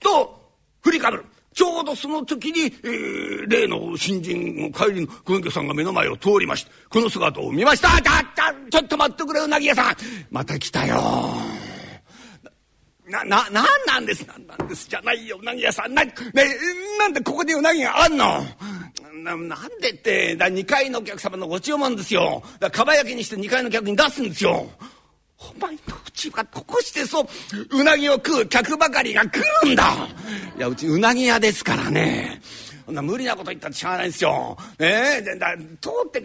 [0.00, 0.38] と
[0.80, 1.24] 振りかぶる。
[1.54, 9.96] ちょうどその時に、えー、例の新人の帰りの久家さんが目の前を通りましてこの姿を見ました「ちょちょっと待ってくれうなぎ屋さん。
[10.30, 11.02] また来たよ」。
[13.08, 14.26] な、な、なんなんです？
[14.26, 14.88] なんなんです？
[14.88, 15.94] じゃないよ、うなぎ屋さん。
[15.94, 16.12] な、ね、
[16.98, 18.44] なんでここでうなぎがあんの？
[19.24, 22.42] ななんでってだ2階のお客様のご注文ですよ。
[22.60, 24.70] だかば焼きにして2階の客に出すんですよ。
[25.38, 27.26] お前のうちはここしてそう。
[27.70, 29.94] うなぎを食う客ばかりが来るんだ。
[30.56, 32.40] いやうちうなぎ屋ですからね。
[32.84, 34.56] そんな無理なこと言ったってしゃあないんですよ。
[34.78, 36.22] ねえだ通って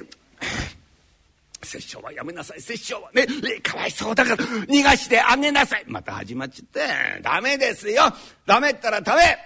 [1.63, 2.62] 殺生はやめなさい。
[2.62, 3.26] 殺生はね
[3.62, 5.84] かわいそうだから逃がしてあげなさい。
[5.88, 7.21] また始まっちゃって。
[7.21, 8.04] ダメですよ。
[8.45, 9.38] ダメったらダメ。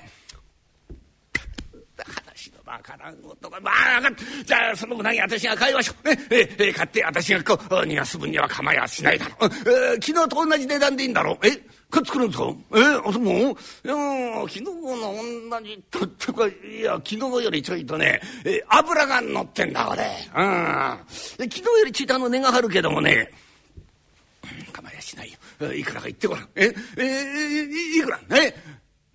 [2.67, 4.01] わからんことがまあ
[4.45, 6.09] じゃあそのうなぎ私が買いましょう。
[6.09, 6.19] ね。
[6.29, 9.49] ええ買って私がこう逃がす分には構いはしないだろう、
[9.95, 11.47] え昨日と同じ値段でいいんだろう。
[11.47, 11.51] え
[11.89, 12.53] これ作るんですか？
[12.75, 13.53] えあそういや
[14.41, 20.03] 昨日の同じとってかいや昨日よりちょいとね、え油が乗ってんだ俺
[20.35, 20.99] うん。
[21.37, 23.31] 昨日よりちいとあの値が張るけどもね
[24.73, 25.73] 構いはしないよ。
[25.73, 26.49] いくらか言ってごらん。
[26.55, 27.63] ええ
[27.97, 28.19] いくら？
[28.37, 28.53] え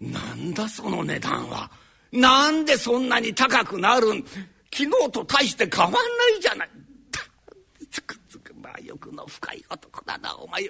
[0.01, 1.71] なんだその値段は。
[2.13, 4.23] なんでそんなに高くなるん？
[4.73, 6.03] 昨日と大して変わんない
[6.41, 6.71] じゃない。
[9.03, 10.63] つくつくまあ欲の深い男だなお前。
[10.63, 10.69] え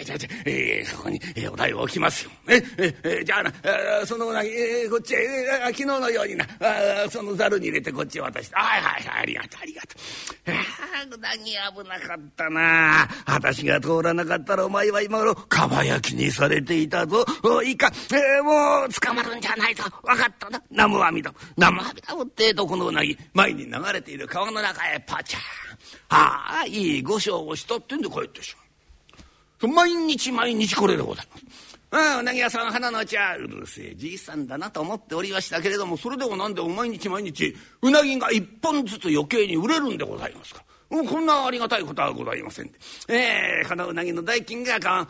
[0.00, 2.30] ー、じゃじゃ、えー、ここに、えー、お題を置きますよ。
[2.48, 6.46] えええー、じゃあな、えー、そのうなぎ、えー、こっちへ、えー、昨日のようにな。
[6.60, 10.52] あそのざるに入れてこっちへ渡してはいはいはいありがとうありがとう。
[10.52, 13.08] あうなぎ危なかったな。
[13.26, 17.24] 私が通らなかったらお前は今頃かば焼きにされていたぞ。
[17.42, 19.84] おいいか、えー、もう捕まるんじゃないぞ。
[20.02, 20.62] 分かったな。
[20.70, 23.18] 南無阿弥陀南無阿弥陀ってえとこのうなぎ。
[23.34, 25.67] 前に流れている川の中へパチャン
[26.08, 40.62] ああいい御賞をしたってんで帰ってしまう毎日毎日これでございますうん、うなぎ屋さん花の内はうるせえじいさんだなと思っておりましたけれどもそれでもなんでも毎日毎日うなぎが一本ずつ余計に売れるんでございますか。
[40.90, 42.72] う、こんなありがたいことはございませんで。
[43.08, 45.08] えー、このうなぎの代金がか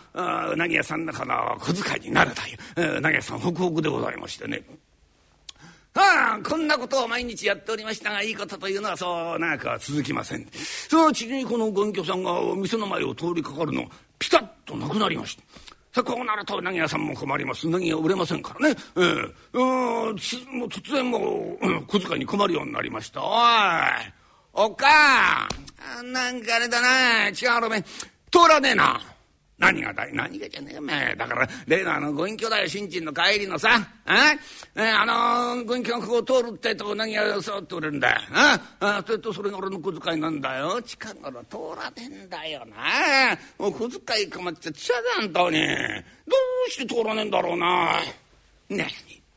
[0.52, 4.62] うなぎ屋さんのこの小遣いになるといううなぎ屋さんホクホクでございましてね。
[5.94, 10.46] ああこんなことを毎日やっておりましたがいいことというのはそう長くは続きません。
[10.88, 13.84] そのうちにこのご隠居さんが店の前を通りかかるの
[14.18, 15.42] ピタッとなくなりました。
[15.92, 17.66] さあこうなるとうなぎ屋さんも困ります。
[17.66, 18.76] うなぎが売れませんからね。
[18.96, 19.04] ええ。
[19.54, 23.24] うんもう突然もう、うん、小遣いに困るようになりました。
[23.24, 23.32] おい
[24.52, 25.48] おっか
[26.04, 27.28] なんかあれだな。
[27.28, 29.00] 違うろめ通らねえな。
[29.58, 30.14] 何がだい？
[30.14, 33.86] 何がじゃねえお前だから例のあのご隠居だよ新人の帰りのさ。
[34.06, 34.34] あ、
[34.76, 35.04] えあ
[35.56, 38.20] のご隠居がここを通るってと何がそうって売れるんだよ。
[38.32, 38.60] あ？
[38.78, 39.04] あ？
[39.04, 40.80] それとそれが俺の小遣いなんだよ。
[40.82, 43.36] 近頃通らねえんだよな。
[43.58, 45.58] もう小遣い困っちゃっちゃだんとに。
[45.58, 45.64] ど
[46.68, 47.96] うして通らねえんだろうな。
[48.68, 48.86] 何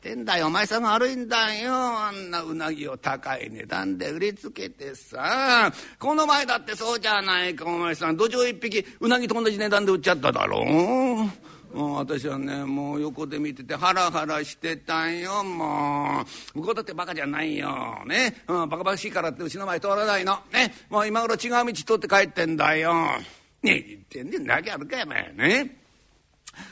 [0.02, 0.48] ってんだよ。
[0.48, 1.72] お前さんが悪いんだよ。
[1.72, 5.72] あんなうなぎを高い値段で売りつけてさ。
[6.00, 7.66] この前だってそうじゃないか。
[7.66, 10.60] お前さん土壌一匹うなぎと同じ値段で売っちゃっただろ。
[10.60, 11.76] う。
[11.76, 15.44] もう私はねもう横で見ててハラハラしてたんよ。
[15.44, 18.02] もう向こうだってバカじゃないよ。
[18.04, 20.36] ね、うん、バカバカしいからってうちの前通らないの。
[20.52, 20.74] ね。
[20.90, 22.92] もう今頃違う道通って帰ってんだよ。
[23.62, 25.32] ねえ言ってんでなきゃあるかよお前。
[25.36, 25.76] ね。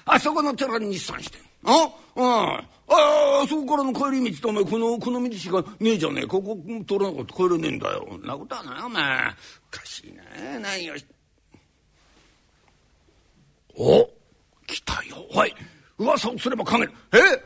[0.04, 2.70] あそこの寺に日産してんあうん。
[2.92, 6.26] ああそこからの帰り道とお前このこの道しかねえじゃねえ。
[6.26, 7.34] ここ通らなかった。
[7.34, 8.04] 帰れねえんだよ。
[8.10, 8.82] そんなことはない。
[8.82, 10.24] お前おかしいな。
[10.58, 10.94] 何よ
[13.76, 14.10] お
[14.66, 15.24] 来たよ。
[15.32, 15.54] おい。
[15.98, 16.88] 噂をすれば陰え？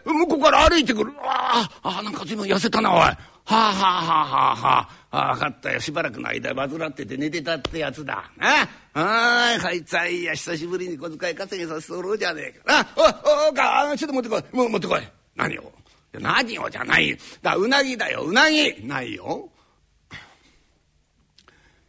[0.04, 1.12] 向こうから歩いてくる。
[1.20, 3.00] ああなんか随分痩せたなおい。
[3.46, 5.34] はあはあはあはあはあ。
[5.34, 5.80] 分かったよ。
[5.80, 8.30] しばらくの間患ってて寝てたってやつだ。
[8.38, 8.62] な。
[8.94, 9.84] ああい。
[9.84, 10.32] つはいや。
[10.34, 12.82] 久しぶりに小遣い稼ぎさせておろうじゃねえか。
[12.82, 12.88] な。
[12.96, 14.56] おおおかちょっと持ってこい。
[14.56, 15.00] もう持ってこい。
[15.36, 15.72] 何を？
[16.14, 17.18] 何をじゃない。
[17.42, 18.22] だうなぎだよ。
[18.22, 18.86] うなぎ。
[18.86, 19.50] ないよ。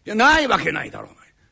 [0.05, 1.09] いやないわけないだろ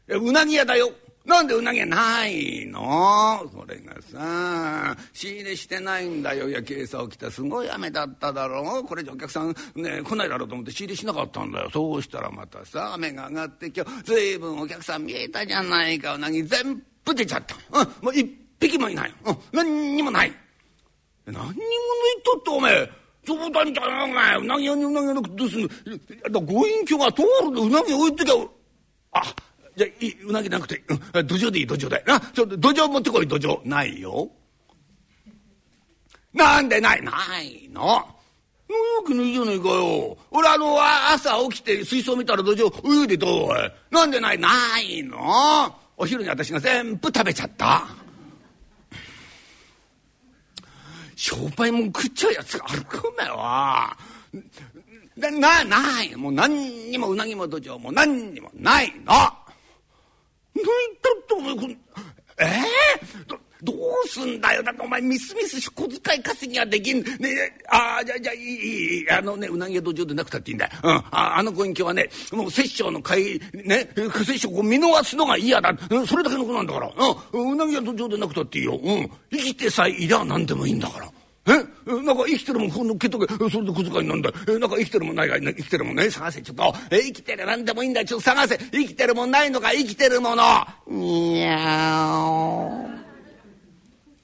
[0.10, 0.92] ううなぎ屋だよ。
[1.26, 3.50] なんでうなぎはないの？
[3.54, 6.50] それがさ仕入れしてないんだよ。
[6.50, 8.84] いや今朝起きたすごい雨だっただろう。
[8.84, 11.70] これじゃお客さんね来ないだろうと思って仕入れしなかったんだよ。
[11.72, 16.16] そうしたらまたさ雨が上がって今日随分お客さん見えたじゃないか。
[16.16, 17.56] うなぎ全部出ちゃった。
[17.80, 18.26] うんもう一
[18.60, 20.34] 匹もいないうん何にもない。
[21.26, 21.58] 何にも抜い
[22.26, 22.90] とっておめえ
[23.26, 24.38] 冗談じゃなお前。
[24.40, 28.34] うなぎ屋にうなぎ屋なくどうすんのご隠居が通るでうなぎ置いてきゃ
[29.14, 29.22] あ
[29.76, 30.84] じゃあうなぎなくて、
[31.14, 33.60] うん、土壌でいい土壌だよなちょっと土壌持ってこい土壌。
[33.68, 34.30] ないよ。
[36.34, 37.82] なんでないないの。
[37.82, 38.08] なわ
[39.08, 40.18] けないじゃねえかよ。
[40.32, 43.72] 俺あの朝起きて水槽見たら土壌泳いでたおい。
[43.92, 45.76] なんでないないの。
[45.98, 47.88] お昼に私が全部食べちゃった。
[51.16, 53.98] 商売も食っちゃうやつがあるかお前は。
[55.16, 56.16] な、な、ない。
[56.16, 59.14] もう何にもうなぎも土壌も何にもないの。
[60.56, 61.72] 何言ったってお前こん、
[62.40, 67.02] えー、どどうすんだよだってお前みすみす小遣い稼ぎはできん。
[67.02, 67.08] ね
[67.70, 70.72] ああじゃあじゃあいいいいあのねうなぎ屋土壌でなくたっていいんだよ。
[70.84, 75.74] うん、ああのご隠居はねもう摂政の会ね摂政を見逃すのが嫌だ。
[76.06, 76.92] それだけのことなんだから。
[77.34, 78.76] うん、うなぎ屋土壌でなくたっていいよ。
[78.76, 81.10] うん、生きてさえいりゃ何でもいいんだから。
[81.46, 86.10] えなんか生きてるもんこのけとけそれで小遣いなんだえなんか生きてるもんないか生きてるもんね。
[86.10, 86.74] 探せちょっと。
[86.90, 87.46] え生きてる？
[87.46, 88.58] なんでもいいんだちょっと探せ。
[88.58, 89.72] 生きてるもんないのか？
[89.72, 90.44] 生きてるもの。
[90.88, 92.90] にゃお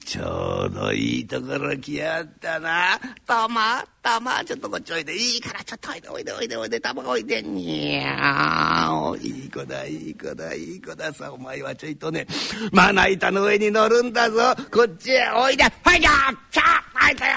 [0.02, 2.98] ちょうどいいところ来やったな。
[3.24, 5.14] たま、たま、ちょっとこっちおいで。
[5.14, 7.40] いいから、ちょっとおいで、おいで、おいで、おいで、たまおいで。
[7.42, 8.02] に。
[8.04, 11.32] ゃーいい子だ、いい子だ、いい子ださ。
[11.32, 12.26] お前はちょいとね、
[12.72, 14.56] まな板の上に乗るんだぞ。
[14.72, 15.62] こっちへおいで。
[15.62, 16.10] はいじゃ
[16.50, 17.32] ちゃはいたよ。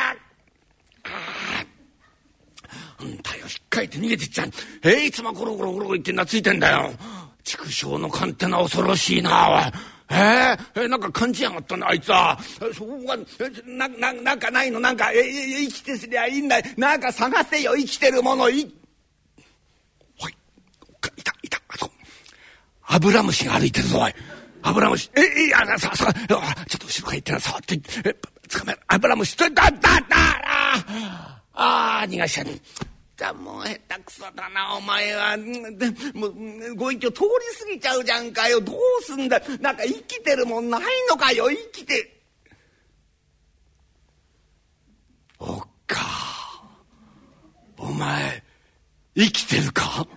[2.99, 4.49] あんたよ、ひっかいて逃げてっちゃう。
[4.83, 6.91] えー、いつもゴロゴロゴロ言って懐いてんだよ。
[7.45, 10.15] 畜生の勘ってのは恐ろしいな、おい。
[10.15, 12.37] えー、なんか感じやがったなあいつは。
[12.73, 13.17] そこが
[13.65, 14.81] なななんかないの？
[14.81, 18.75] なんかえ生きてすりゃいいんだなんか探せよ生きてるものい。
[20.19, 21.91] ほいいたいたあそこ。
[22.83, 24.13] アブラムシが歩いてるぞおい。
[24.61, 27.81] アブラムシえいやささちょっと後ろから行ってな触って。
[28.05, 28.15] え
[28.59, 28.81] 捕まえる。
[28.87, 30.05] アブラムシだだだだ
[31.55, 32.47] ああ逃がしちゃう。
[33.15, 35.37] じゃもう下手くそだなお前は。
[36.13, 37.27] もうご隠居通り
[37.59, 38.59] 過ぎちゃうじゃんかよ。
[38.59, 42.21] どうすんだなんか生きてるもんないのかよ生きて。
[45.39, 46.01] おっか。
[47.77, 48.43] お前
[49.15, 50.07] 生きてるか？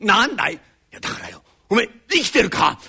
[0.00, 0.54] なんだい？
[0.54, 0.58] い
[0.90, 1.42] やだからよ。
[1.68, 2.80] お前生きてるか？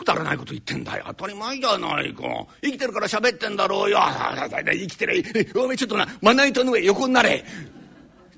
[0.00, 1.04] くだらないこと言ってんだよ。
[1.08, 2.22] 当たり前じゃないか。
[2.62, 3.98] 生きてるから喋ってんだろうよ。
[4.48, 5.22] 生きてる。
[5.54, 7.44] おめえちょっとなまな板の上横になれ。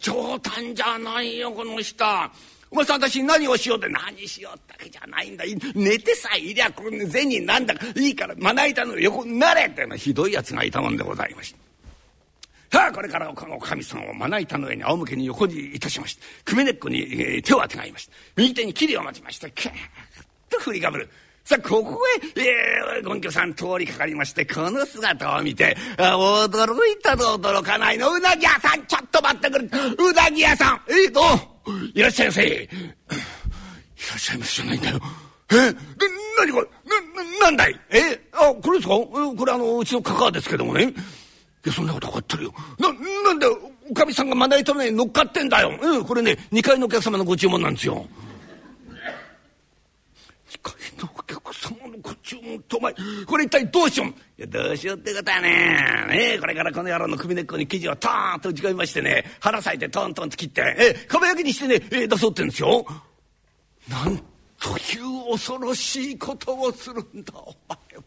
[0.01, 2.05] 冗談じゃないよこの人。
[2.73, 3.89] お前さん私何をしようって。
[3.89, 5.45] 何しようってわけじゃないんだ。
[5.75, 7.77] 寝てさえいりゃこれ銭なんだ。
[7.77, 9.67] かいいからまな板の上横になれ。
[9.67, 11.55] ってなひどいやつがいたもんでございまし
[12.71, 12.77] た。
[12.77, 19.79] さあこれからこのおかみさんをまな板の上に仰向けに横にいたしましてくめ根っこに、えー手をあてがいまして右手に霧を持ちましてキャーッ
[20.49, 21.09] と振りかぶる。
[21.45, 21.99] さあここ
[22.37, 29.65] へ、えー、ゴンキョさん通りかかりましてこの姿を見て驚いたの驚かないのうなぎ屋さんちょっと待ってくれ。
[29.67, 30.81] うなぎ屋さん。
[30.89, 31.21] えっ、と
[31.95, 32.43] いらっしゃいませ。
[32.45, 35.01] いらっしゃいませじゃないんだよ。
[35.51, 35.57] え？
[35.57, 35.63] な
[36.39, 36.69] 何これ？
[36.87, 37.81] なななんだい？
[37.91, 38.21] え？
[38.33, 38.95] あこれですか？
[38.97, 40.85] これあのうちのカカアですけどもね。
[41.65, 42.55] いや、そんなこと分かってるよ。
[42.79, 42.89] な、
[43.25, 43.47] なんで、
[43.91, 45.79] おかみさんがまな板の上に乗っかってんだよ。
[45.81, 48.05] うん、これね、2階のお客様のご注文なんですよ。
[50.63, 52.95] 2階のお客様のご注文と、お前、
[53.27, 54.09] これ一体どうしよう？
[54.09, 62.87] いや、どうしようってことはね、ねこれからこの野郎の首根っこに生地をトーンと打ち込みましてね、腹裂いてトントンと切って、え、かば焼きにしてね、出そうってんですよ。
[63.89, 64.17] なん
[64.59, 68.03] という恐ろしいことをするんだ、お前は。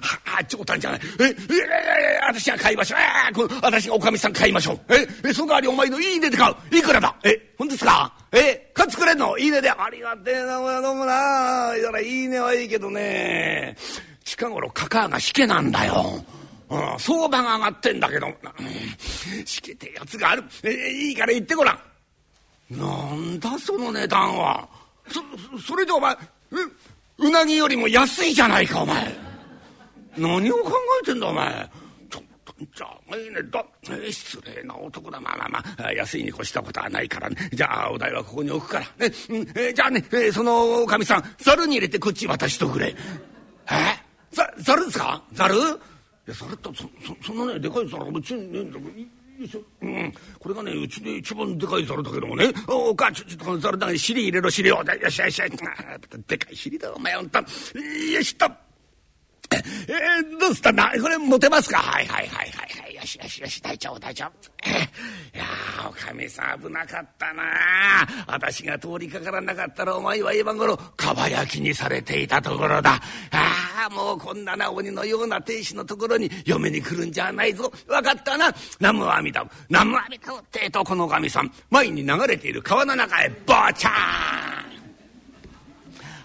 [0.00, 1.00] はあ、冗談じゃない。
[1.20, 2.98] え、え、え、私が買いましょう。
[3.00, 4.80] え、この私がおかみさん買いましょう。
[4.88, 6.76] え、え、その代わりお前のいいねで買う。
[6.76, 7.14] いくらだ？
[7.24, 8.12] え、ほんですか？
[8.32, 9.36] え、買ってくれんの？
[9.38, 9.70] いいねで。
[9.70, 11.72] ありがてえな、お前どうもな。
[11.76, 13.76] だからいいねはいいけどね、
[14.24, 16.24] 近頃カカアがしけなんだよ。
[16.68, 18.34] うん、相場が上がってんだけど、うん、
[19.44, 20.44] しけてやつがある。
[20.62, 21.80] え、いいから言ってごらん。
[22.70, 24.68] なんだその値段は。
[25.08, 25.20] そ、
[25.60, 26.18] それでお前、う、
[27.18, 29.12] うなぎよりも安いじゃないか、お前。
[30.20, 31.70] 何を考えてんだお前。
[32.10, 33.42] ちょっとじゃあいいね。
[33.50, 35.20] だ、え失礼な男だ。
[35.20, 37.30] まあまあまあ安いに越したことはないから。
[37.30, 38.86] ねじゃあお代はここに置くから。
[39.08, 42.94] ね、うんえじゃあね、えーそのおかみさんざるに入れてこっち渡しとくれ。
[43.70, 43.74] え？
[44.32, 45.22] ざざるですか？
[45.32, 45.58] ざるい
[46.26, 48.90] やそれとそそそんなねでかいざるうちにねえんだけど。
[49.80, 52.52] うん、これがねうちで一番でかいざるだけどもね。
[52.68, 54.76] おお母ちょちょっとこのざるの中に尻入れろ尻を。
[54.76, 55.52] よしよしよし。
[56.28, 57.38] でかい尻だお前ほんと。
[57.38, 57.44] よ
[58.22, 58.50] しと
[59.88, 60.92] えー、どうしたんだ？
[61.00, 61.78] これ持てますか？
[61.78, 62.94] はいはいはいはいはい。
[62.94, 64.30] よしよしよし大丈夫大丈夫
[64.64, 64.70] え
[65.34, 67.42] いやーおかみさん危なかったな。
[68.26, 73.00] 私が通りかからなかったらお前は今頃かば焼きにされていたところだ。
[73.32, 77.72] ああもうこんなな鬼のような亭主のところに嫁に来るんじゃないぞ。
[77.88, 78.54] 分かったな。
[78.78, 79.44] 南無阿弥陀。
[79.44, 81.50] 仏南無阿弥陀仏ってとこのおかみさん。
[81.70, 83.94] 前に流れている川の中へボーチャーン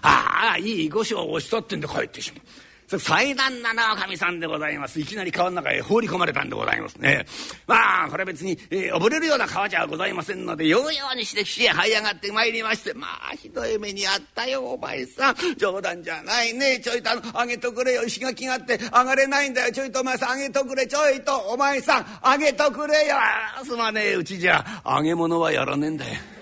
[0.02, 2.46] ああいい御所を押しとってんで帰ってしまう。
[2.88, 5.00] 祭壇ななおかみさんでございます。
[5.00, 7.26] いきなり川の中へ放り込まれたんでございますね。
[7.66, 15.34] まあこれ別に、えー溺れるような川じゃございませんのでようようにして岸へ這い上がってまいりましてまあひどい目にあったよお前さん。
[15.56, 16.78] 冗談じゃないね。
[16.80, 18.04] ちょいとあの上げとくれよ。
[18.04, 19.72] 石垣があって上がれないんだよ。
[19.72, 20.86] ちょいとお前さん上げとくれ。
[20.86, 23.16] ちょいとお前さん上げとくれよ。
[23.64, 24.64] すまねえうちじゃ。
[24.86, 26.35] 揚げ物はやらねえんだよ。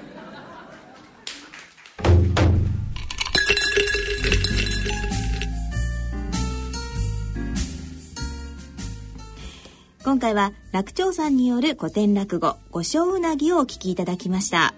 [10.05, 14.75] 今回は楽長さんによる古典落語「五章うなぎ」をお聞きいただきました。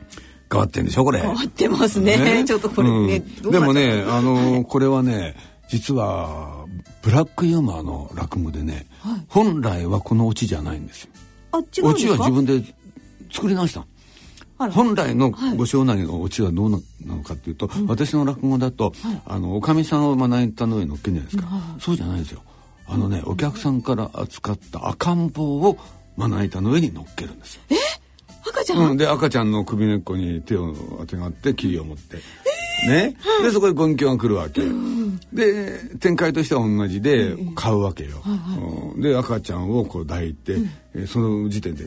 [0.51, 1.21] 変わってんでしょこれ。
[1.21, 2.45] 変わってますね。
[2.47, 3.51] ちょっとこれねうん。
[3.51, 5.35] でもねあのこれはね
[5.69, 6.65] 実は
[7.03, 8.87] ブラックユーモアの落語でね、
[9.29, 11.11] 本来はこのオチじゃないんですよ。
[11.53, 12.23] あ違うんオチですか？
[12.23, 12.75] は自分で
[13.33, 13.85] 作り直した
[14.71, 15.33] 本来の。
[15.57, 18.93] ご正内のオチはどうなのかっていうと、私の落語だと、
[19.27, 21.27] あのおかみさんをまな板の上に乗っけるじゃない。
[21.27, 22.43] ですか、そうじゃないですよ
[22.88, 25.79] あのねお客さんから扱った赤ん坊を
[26.16, 27.62] まな板の上に乗っけるんですよ。
[28.49, 32.16] 赤ちゃん、うん、で赤ちゃんの首根っこに手をあてがって霧を持って、
[32.88, 34.62] ね、でそこへ軍教が来るわけ、
[35.33, 38.22] で展開としては同じで買うわけよ、
[38.94, 39.03] うん。
[39.03, 40.55] で赤ちゃんをこう抱いて、
[40.94, 41.85] えーその時点で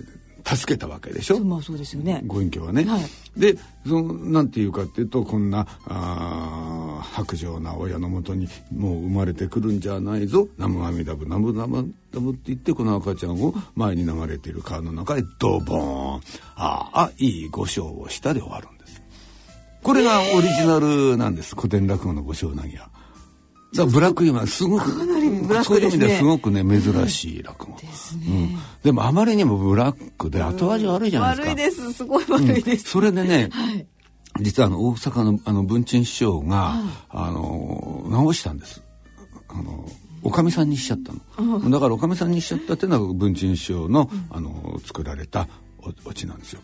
[0.55, 2.83] 助けたわけでしょ、まあそうですよねご隠居はね。
[2.83, 3.01] はい
[3.38, 3.55] で
[3.88, 16.21] そのなんていうかっていうとこんなあー薄情な親のもとにもう生まれてくるんじゃないぞ南無阿弥陀仏南無南無陀仏って言ってこの赤ちゃんを前に流れている川の中へドボーン
[16.55, 19.01] ああいいご唱をしたで終わるんです。
[19.81, 22.89] これがオリジナルなんです古典落語のご唱なぎは。
[23.86, 27.77] ブラックユーモアすごくなりブラッそういう意味クですねではすごくね珍しい落語。
[28.27, 31.50] うん、でもあまりにもブラックで後味悪いじゃないですか。
[31.50, 33.86] 悪いですすごい悪いです、それでね、はい
[34.42, 36.75] 実はあの大阪のあの文鎮師匠が、
[37.10, 38.82] あの直したんです。
[39.50, 39.90] あの
[40.21, 41.69] おかみさんにしちゃったの。
[41.69, 45.48] だからおかみさんにしちゃったっていうのは文鎮師匠の、あの作られた
[46.06, 46.62] おちなんですよ。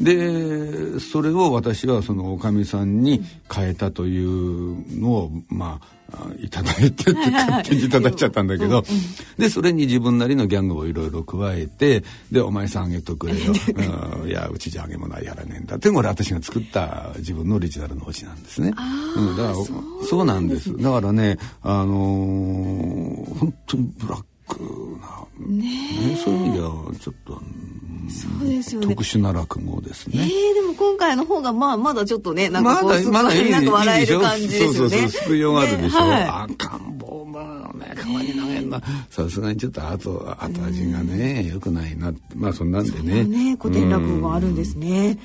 [0.00, 5.95] でそれを私はそのおかみさんに変えたというのをまあ
[6.40, 8.84] いただいてって勝手にいただいちゃったんだけど、
[9.38, 13.52] でそれに自分なりのギャグをいろいろ加えてでお前さんあげとくれよ、
[14.22, 18.72] うん、いやうちじゃあげもないやらねえんだってこれ私が作った自分のオリジナルのオチなんですね。
[19.16, 19.54] うん、だから
[20.06, 20.76] そうなんです。
[20.76, 25.56] だからねあのー、本当にブラックな、ね
[26.10, 26.70] ね、そういう意味では
[27.00, 27.32] ちょっと、
[28.08, 28.86] そうですよね。
[28.86, 30.18] 特殊な落語ですね。
[30.20, 34.76] ええー、でも今回の方がまあまだちょっとね、なんかこう、まだまだいいなんか笑える感じですよね。
[34.76, 36.04] そうそうそう、救いようがあるでしょ？
[36.04, 38.80] ねはい、赤ん坊まあね、川に投げるの
[39.10, 43.24] さすがにちょっと後後味がね、良くないなまあそんなんでね。
[43.24, 45.18] ね、古典落語があるんですね。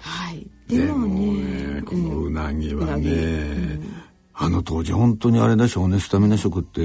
[0.00, 0.46] はい。
[0.68, 3.80] でもね、このうなぎはね。
[4.38, 6.82] あの当時本当にあれでしょうねスタミナ食って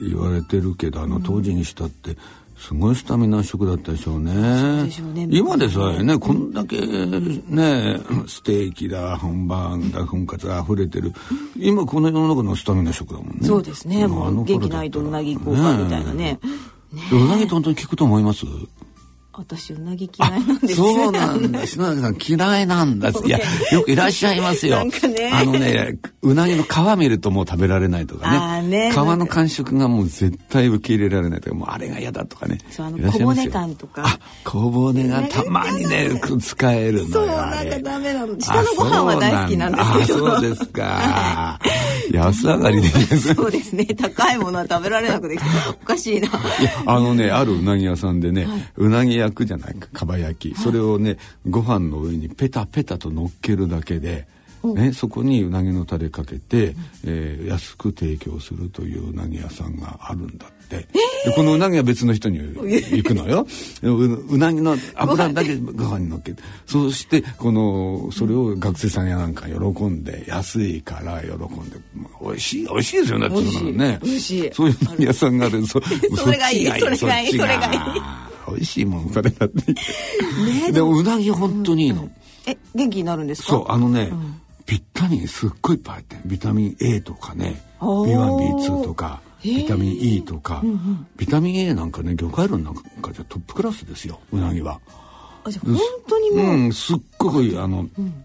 [0.00, 2.16] 言われてるけどあの当時にしたって
[2.58, 4.32] すごいスタミナ食だったでしょうね。
[4.32, 11.10] うね今でさえね、こんだけね、ステーキだ、ハンバーグだ、粉カツ溢れてる。
[11.56, 13.46] 今この世の中のスタミナ食だもんね。
[13.46, 14.06] そうですね。
[14.06, 16.38] もう元気ないとうなぎ行こうかみたいなね。
[16.92, 18.44] ねうなぎって本当に効くと思います？
[19.40, 21.66] 私うなぎ嫌いなんですそうなんだ。
[21.66, 23.08] 篠崎さん嫌いなんだ。
[23.24, 23.38] いや、
[23.72, 24.76] よくいらっしゃいますよ。
[24.76, 25.30] なんかね。
[25.32, 28.68] あのね、うなぎの皮見るともう食べられないとかね。
[28.68, 32.58] ね皮の感触がもう絶対受け入れられないとか、もうあれが嫌だとかね。
[32.70, 34.02] そう、あの、小骨感とか。
[34.06, 36.10] あ、小骨がたまにね、
[36.40, 38.38] 使えるのそう、なんかダメなの。
[38.38, 40.34] 下のご飯は大好きなんですけど。
[40.34, 41.58] あ、そうですか。
[42.12, 43.86] 安上がりでそうですね。
[43.86, 45.38] 高いものは食べられなくて
[45.82, 46.28] おかしいな。
[46.28, 46.30] い
[46.64, 50.54] や、あのね、あるうなぎ屋さんでね、うなぎ焼くじゃないか、かば焼き。
[50.54, 51.16] それをね、
[51.48, 54.26] ご飯の上にペタペタと乗っけるだけで、
[54.62, 56.74] ね、そこにうなぎのタレかけて、
[57.04, 60.86] えー、安く提供するといううなぎ屋さんがあるんだって、
[61.24, 63.46] でこのうなぎは別の人に 行くのよ。
[63.82, 66.00] うなぎの油だけご飯。
[66.00, 66.42] にのっけて。
[66.66, 71.80] そしてこのそれを学生さんやなんか喜んで安いから喜んで
[72.22, 73.68] 美味しい美味しいですよね美味し
[74.38, 74.42] い。
[74.42, 75.66] ねそういううなぎ屋さんがある。
[75.66, 75.80] そ
[76.16, 76.66] それがいい。
[76.66, 77.30] それがいい。
[77.30, 82.12] それがいい美味しいもんそれだって、ね、でもうなぎ本当にいいの、うん、
[82.46, 83.48] え元気になるんですか？
[83.48, 84.40] そうあのね、うん。
[84.66, 92.82] ビタミンすっごいいっぱい入ってビタミン A とかね B1B2 とかビタミン E とか、うんうん、ビタミン A なんかね魚介類なんか
[93.12, 94.80] じゃトップクラスですようなぎは。
[95.42, 95.76] あじゃ本
[96.06, 98.24] 当にもう、うん、すっごくあの、うん、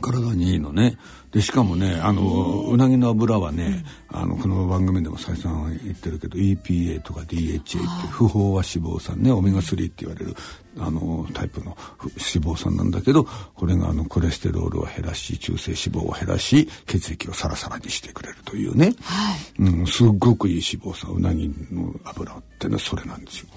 [0.00, 0.98] 体にいいのね。
[1.32, 7.78] でしかもねあのうなぎの油はね、あのこの番組でも再三言ってるけど EPA とか DHA って
[8.08, 10.34] 不飽和脂肪酸ねオメガ3って言われる
[10.78, 13.24] あのタイプの脂肪酸なんだけど
[13.54, 23.48] これがあのコレステロールを減らし中性脂肪を減らし血液をサラサラにしてくれるというね、はい、うん、すっごくいい脂肪酸うなぎの油ってのはそれなんですよ。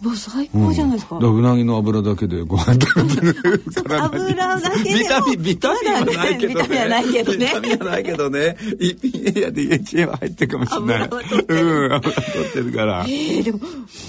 [0.00, 1.16] もう最高じゃないですか。
[1.16, 3.64] うん、うなぎの油だけでご飯食べてる
[3.98, 6.54] 油だけでビタミン、ビタミンはないけどね。
[6.54, 7.38] ビタミンはないけどね。
[7.38, 8.56] ビタミンはないけどね。
[8.78, 11.08] EPA や DHA は入ってるかもしれない。
[11.08, 13.04] うん、油取ってるから。
[13.08, 13.64] ええー、でも、も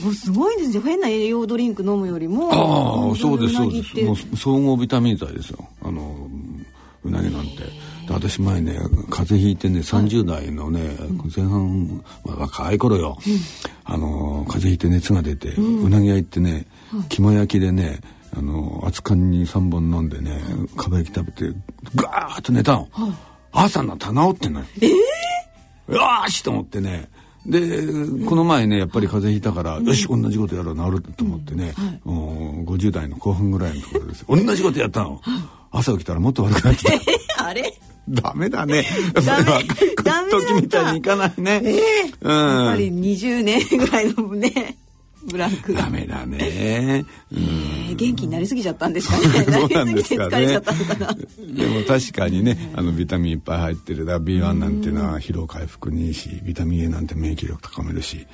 [0.10, 0.82] うすごいですよ。
[0.84, 2.50] 変な栄養ドリンク飲むよりも。
[2.52, 4.02] ああ、そうです、そうです。
[4.04, 5.68] もう総合ビタミン剤ですよ。
[5.82, 6.30] あの、
[7.04, 7.89] うなぎなんて。
[8.14, 8.74] 私前ね
[9.10, 10.96] 風邪ひいてね30代のね、
[11.36, 13.34] 前半、まあ、若い頃よ、うん、
[13.84, 16.66] あの風邪ひいて熱が出て、うなぎ屋行ってね
[17.10, 18.00] 肝焼きでね
[18.36, 20.42] あの熱燗に3本飲んでね
[20.76, 21.58] かば焼き食べて
[21.96, 23.12] ガーッと寝たの、はい、
[23.52, 24.64] 朝になったら治ってない。
[24.82, 27.10] ええー、よしと思ってね。
[27.46, 27.88] で
[28.28, 31.74] この前ねやっぱり風邪ひいたから、うん、よし同じことやろう治ると思ってね、
[32.06, 32.56] うん。
[32.58, 34.26] はい、50代の後半ぐらいのところです。
[34.28, 35.22] 同じことやったの、
[35.72, 36.84] 朝起きたらもっと悪くなって
[37.36, 37.46] た。
[37.48, 37.74] あれ？
[38.10, 38.86] ダメだね。
[39.14, 39.64] ダメ。
[40.04, 41.62] ダメ時みたいにいかないね。
[41.64, 42.66] ええー、うん。
[42.66, 44.78] やっぱり20年ぐらいのね。
[45.30, 47.06] ブランクダメだね。
[47.32, 47.40] う
[47.92, 49.44] ん、元気になりすぎちゃったんですかね。
[49.52, 50.48] そうなんですかね。
[50.48, 58.26] でも確かにね、あのビタミンいっぱい入ってるだ B1 なんていうのは疲労回復にいいし、ビタミン A なんて免疫力高めるし。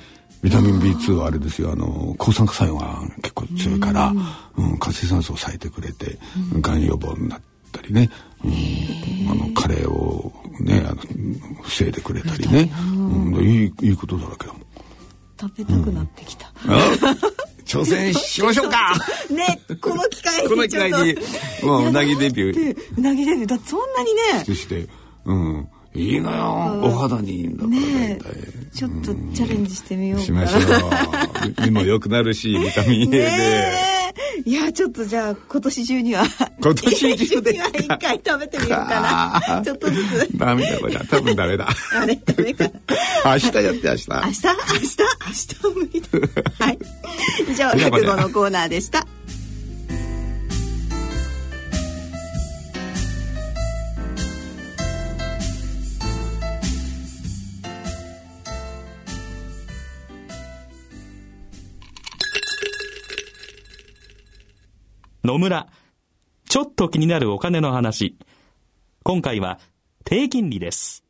[0.42, 4.14] ビタミン B2 はあれですよあの抗酸化作用が結構強いから、
[4.56, 6.18] うん、活性酸素を抑えてくれて、
[6.60, 7.40] がん予防になっ
[7.72, 8.10] たりね、うん、
[8.42, 11.02] あのカレーをねあの
[11.62, 14.62] 防いでくれたりね、うん、いいいいことだらけだもん。
[15.38, 16.72] 食べたくなってきた、うん、
[17.64, 18.94] 挑戦しましょうか。
[19.30, 21.16] ねこの機会にこの機会に。
[21.62, 22.76] もううなぎデビュー。
[22.96, 23.46] うなぎデビュー。
[23.46, 24.44] だそんなにね。
[24.44, 24.88] そして。
[25.24, 26.80] うんいいのよ。
[26.82, 28.18] お肌にいいんだからね
[28.74, 30.62] ちょっとチャレンジしてみようしましょう。
[31.62, 33.96] 目も良くなるしビタミン A で。
[34.44, 36.24] いやちょっとじゃあ今年中には。
[36.60, 39.62] 今年中ですか一回食べてみようかな。
[39.64, 40.28] ちょっとずつ。
[40.36, 41.68] ダメだこれ多分ダメだ。
[41.94, 42.70] あれダメか。
[43.24, 43.94] 明日やって明日。
[43.94, 43.96] 明日？
[43.96, 44.06] 明日？
[44.06, 46.78] 明日無理だはい。
[47.48, 49.06] 以上落語のコーナーでした
[65.26, 65.66] 野村。
[66.48, 68.16] ちょっと気になるお金の話。
[69.02, 69.58] 今回は
[70.04, 71.02] 低金利です。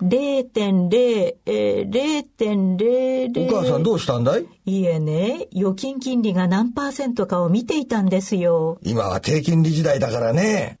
[0.00, 3.48] 0.0、えー、0.00。
[3.48, 4.46] お母さんどうしたんだい？
[4.64, 8.78] いえね、預金金利が何パーセントかを見ていたんですよ。
[8.82, 10.78] 今は低金利時代だからね。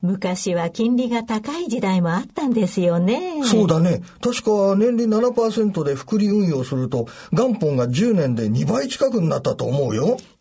[0.00, 3.44] 昔は金利が高い時代もあったんですよね。
[3.44, 4.02] そうだね。
[4.20, 10.16] 確か年利7%で複利運用すると元本が10年で2倍近くになったと思うよ。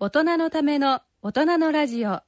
[0.00, 2.10] 大人のための大人のラジオ。
[2.10, 2.22] さ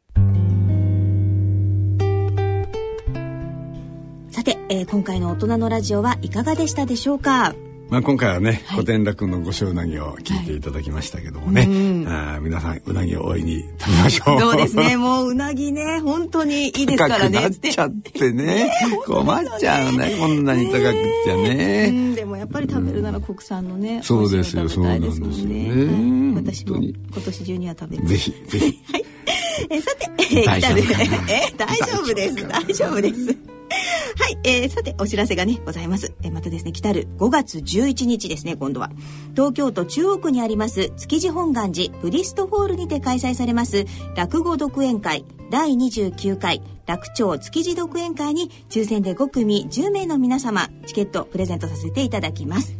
[4.44, 7.54] て、えー今回の大人のラジオはいかがでしたでしょうか？
[7.90, 11.62] まあ、今回はね、古典楽のご所うなぎを聞いていただきましたけどもね、
[12.06, 14.40] あー皆さんうなぎを大いに食べましょう。
[14.40, 14.96] そうですね。
[14.96, 17.38] もううなぎね、本当にいいですからね。
[17.38, 18.70] 高くなっちゃってね。
[19.06, 20.16] 困っちゃうね。
[20.20, 21.90] こんなに高くっちゃうね。
[21.90, 25.64] ん、でもやっぱり食べるなら国産のね、そうですよ美味しいの食べたいですもんそうなんね。
[25.64, 28.06] ですよねはい私も今年中には食べる。
[28.06, 28.78] ぜひ、ぜひ。
[29.68, 32.36] えさて、え大丈夫かな え大丈夫です。
[32.48, 33.59] 大丈夫です。
[33.70, 36.12] はい、えーさて、お知らせがね、ございます。
[36.22, 38.90] えーまたですね、来たる5月11日ですね、今度は。
[39.34, 43.84] 東京都中央区にあります、築地本願寺ブリストホールにて開催されます、
[44.16, 52.74] 落語独演会第29回楽町築地独演会に抽選で5組10名の皆様、チケットプレゼントさせていただきます。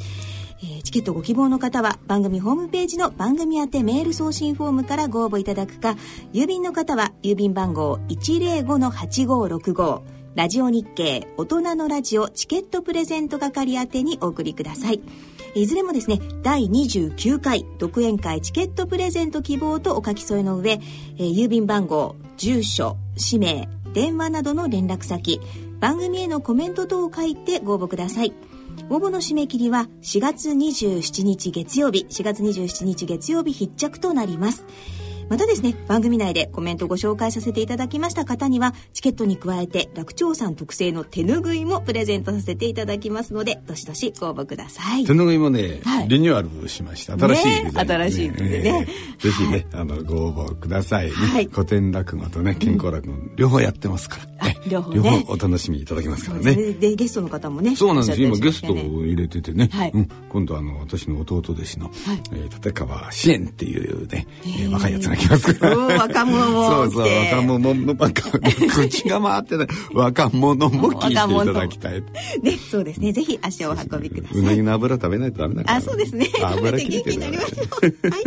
[0.63, 5.95] えーチケットご希望の方は番組ホームページの番組宛てメール送信フォームからご応募いただくか
[6.33, 10.03] 郵便の方は郵便番号105-8565
[10.37, 15.01] ラジオ日経大人のラジオチケットプレゼント係宛てにお送りください。
[15.57, 20.81] いずれもですね第29回独演会チケットプレゼント希望とお書き添えの上、
[21.19, 25.41] えー郵便番号住所氏名電話などの連絡先
[25.81, 28.33] 番組へのコメント等を書いてご応募ください。
[28.89, 34.65] 応募の締め切りは4月27日月曜日4月27日月曜日必着となります。
[35.31, 45.05] またですね番組内でコメントをご紹介させていただきました方にはチケットに加えて楽長さん特製の手ぬぐいもプレゼントさせていただきますのでどしどしご応募ください。
[45.05, 46.09] 手ぬぐいもね、はい。
[46.09, 47.17] リニューアルしました。
[47.17, 48.87] 新しいデザイン、新しいのでね。
[48.89, 51.13] えーぜひね、あの、ご応募くださいね。
[51.13, 51.45] はい。
[51.53, 54.47] 古典落語とね、健康落語、両方やってますから。
[54.49, 55.27] ね両方ね。
[55.29, 56.55] お楽しみいただけますからね。
[56.55, 58.21] でゲストの方もねそうなんです。
[58.21, 58.29] よ。
[58.29, 59.69] 今ゲストを入れててね。
[59.73, 59.91] はい。
[59.95, 61.91] うん、今度あの、私の弟弟子の、
[62.33, 65.77] えー立川支援っていうね、えー若いやつが来ますから。
[65.77, 69.67] 若者もそうそう、若者も、若口が回ってない。
[69.93, 72.03] 若者も聞いていただきたい。
[72.43, 75.77] ねそうですねぜひ足をお運びくださいうなぎの油食べないとダメだから。
[75.79, 76.29] あ、そうですね。
[76.43, 78.11] 油食べて元気になりましょう。
[78.11, 78.23] はい。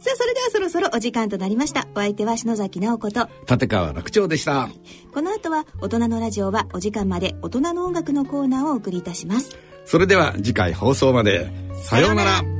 [0.00, 1.86] さあ、それではそろそろお時間となりました。
[1.94, 4.70] お相手は篠崎直子と、立川楽長でした。
[5.12, 9.58] この後は大人のラジオはお時間まで大人の音楽のコーナーをお送りいたします。
[9.84, 11.52] それでは次回放送まで。
[11.84, 12.59] さようなら。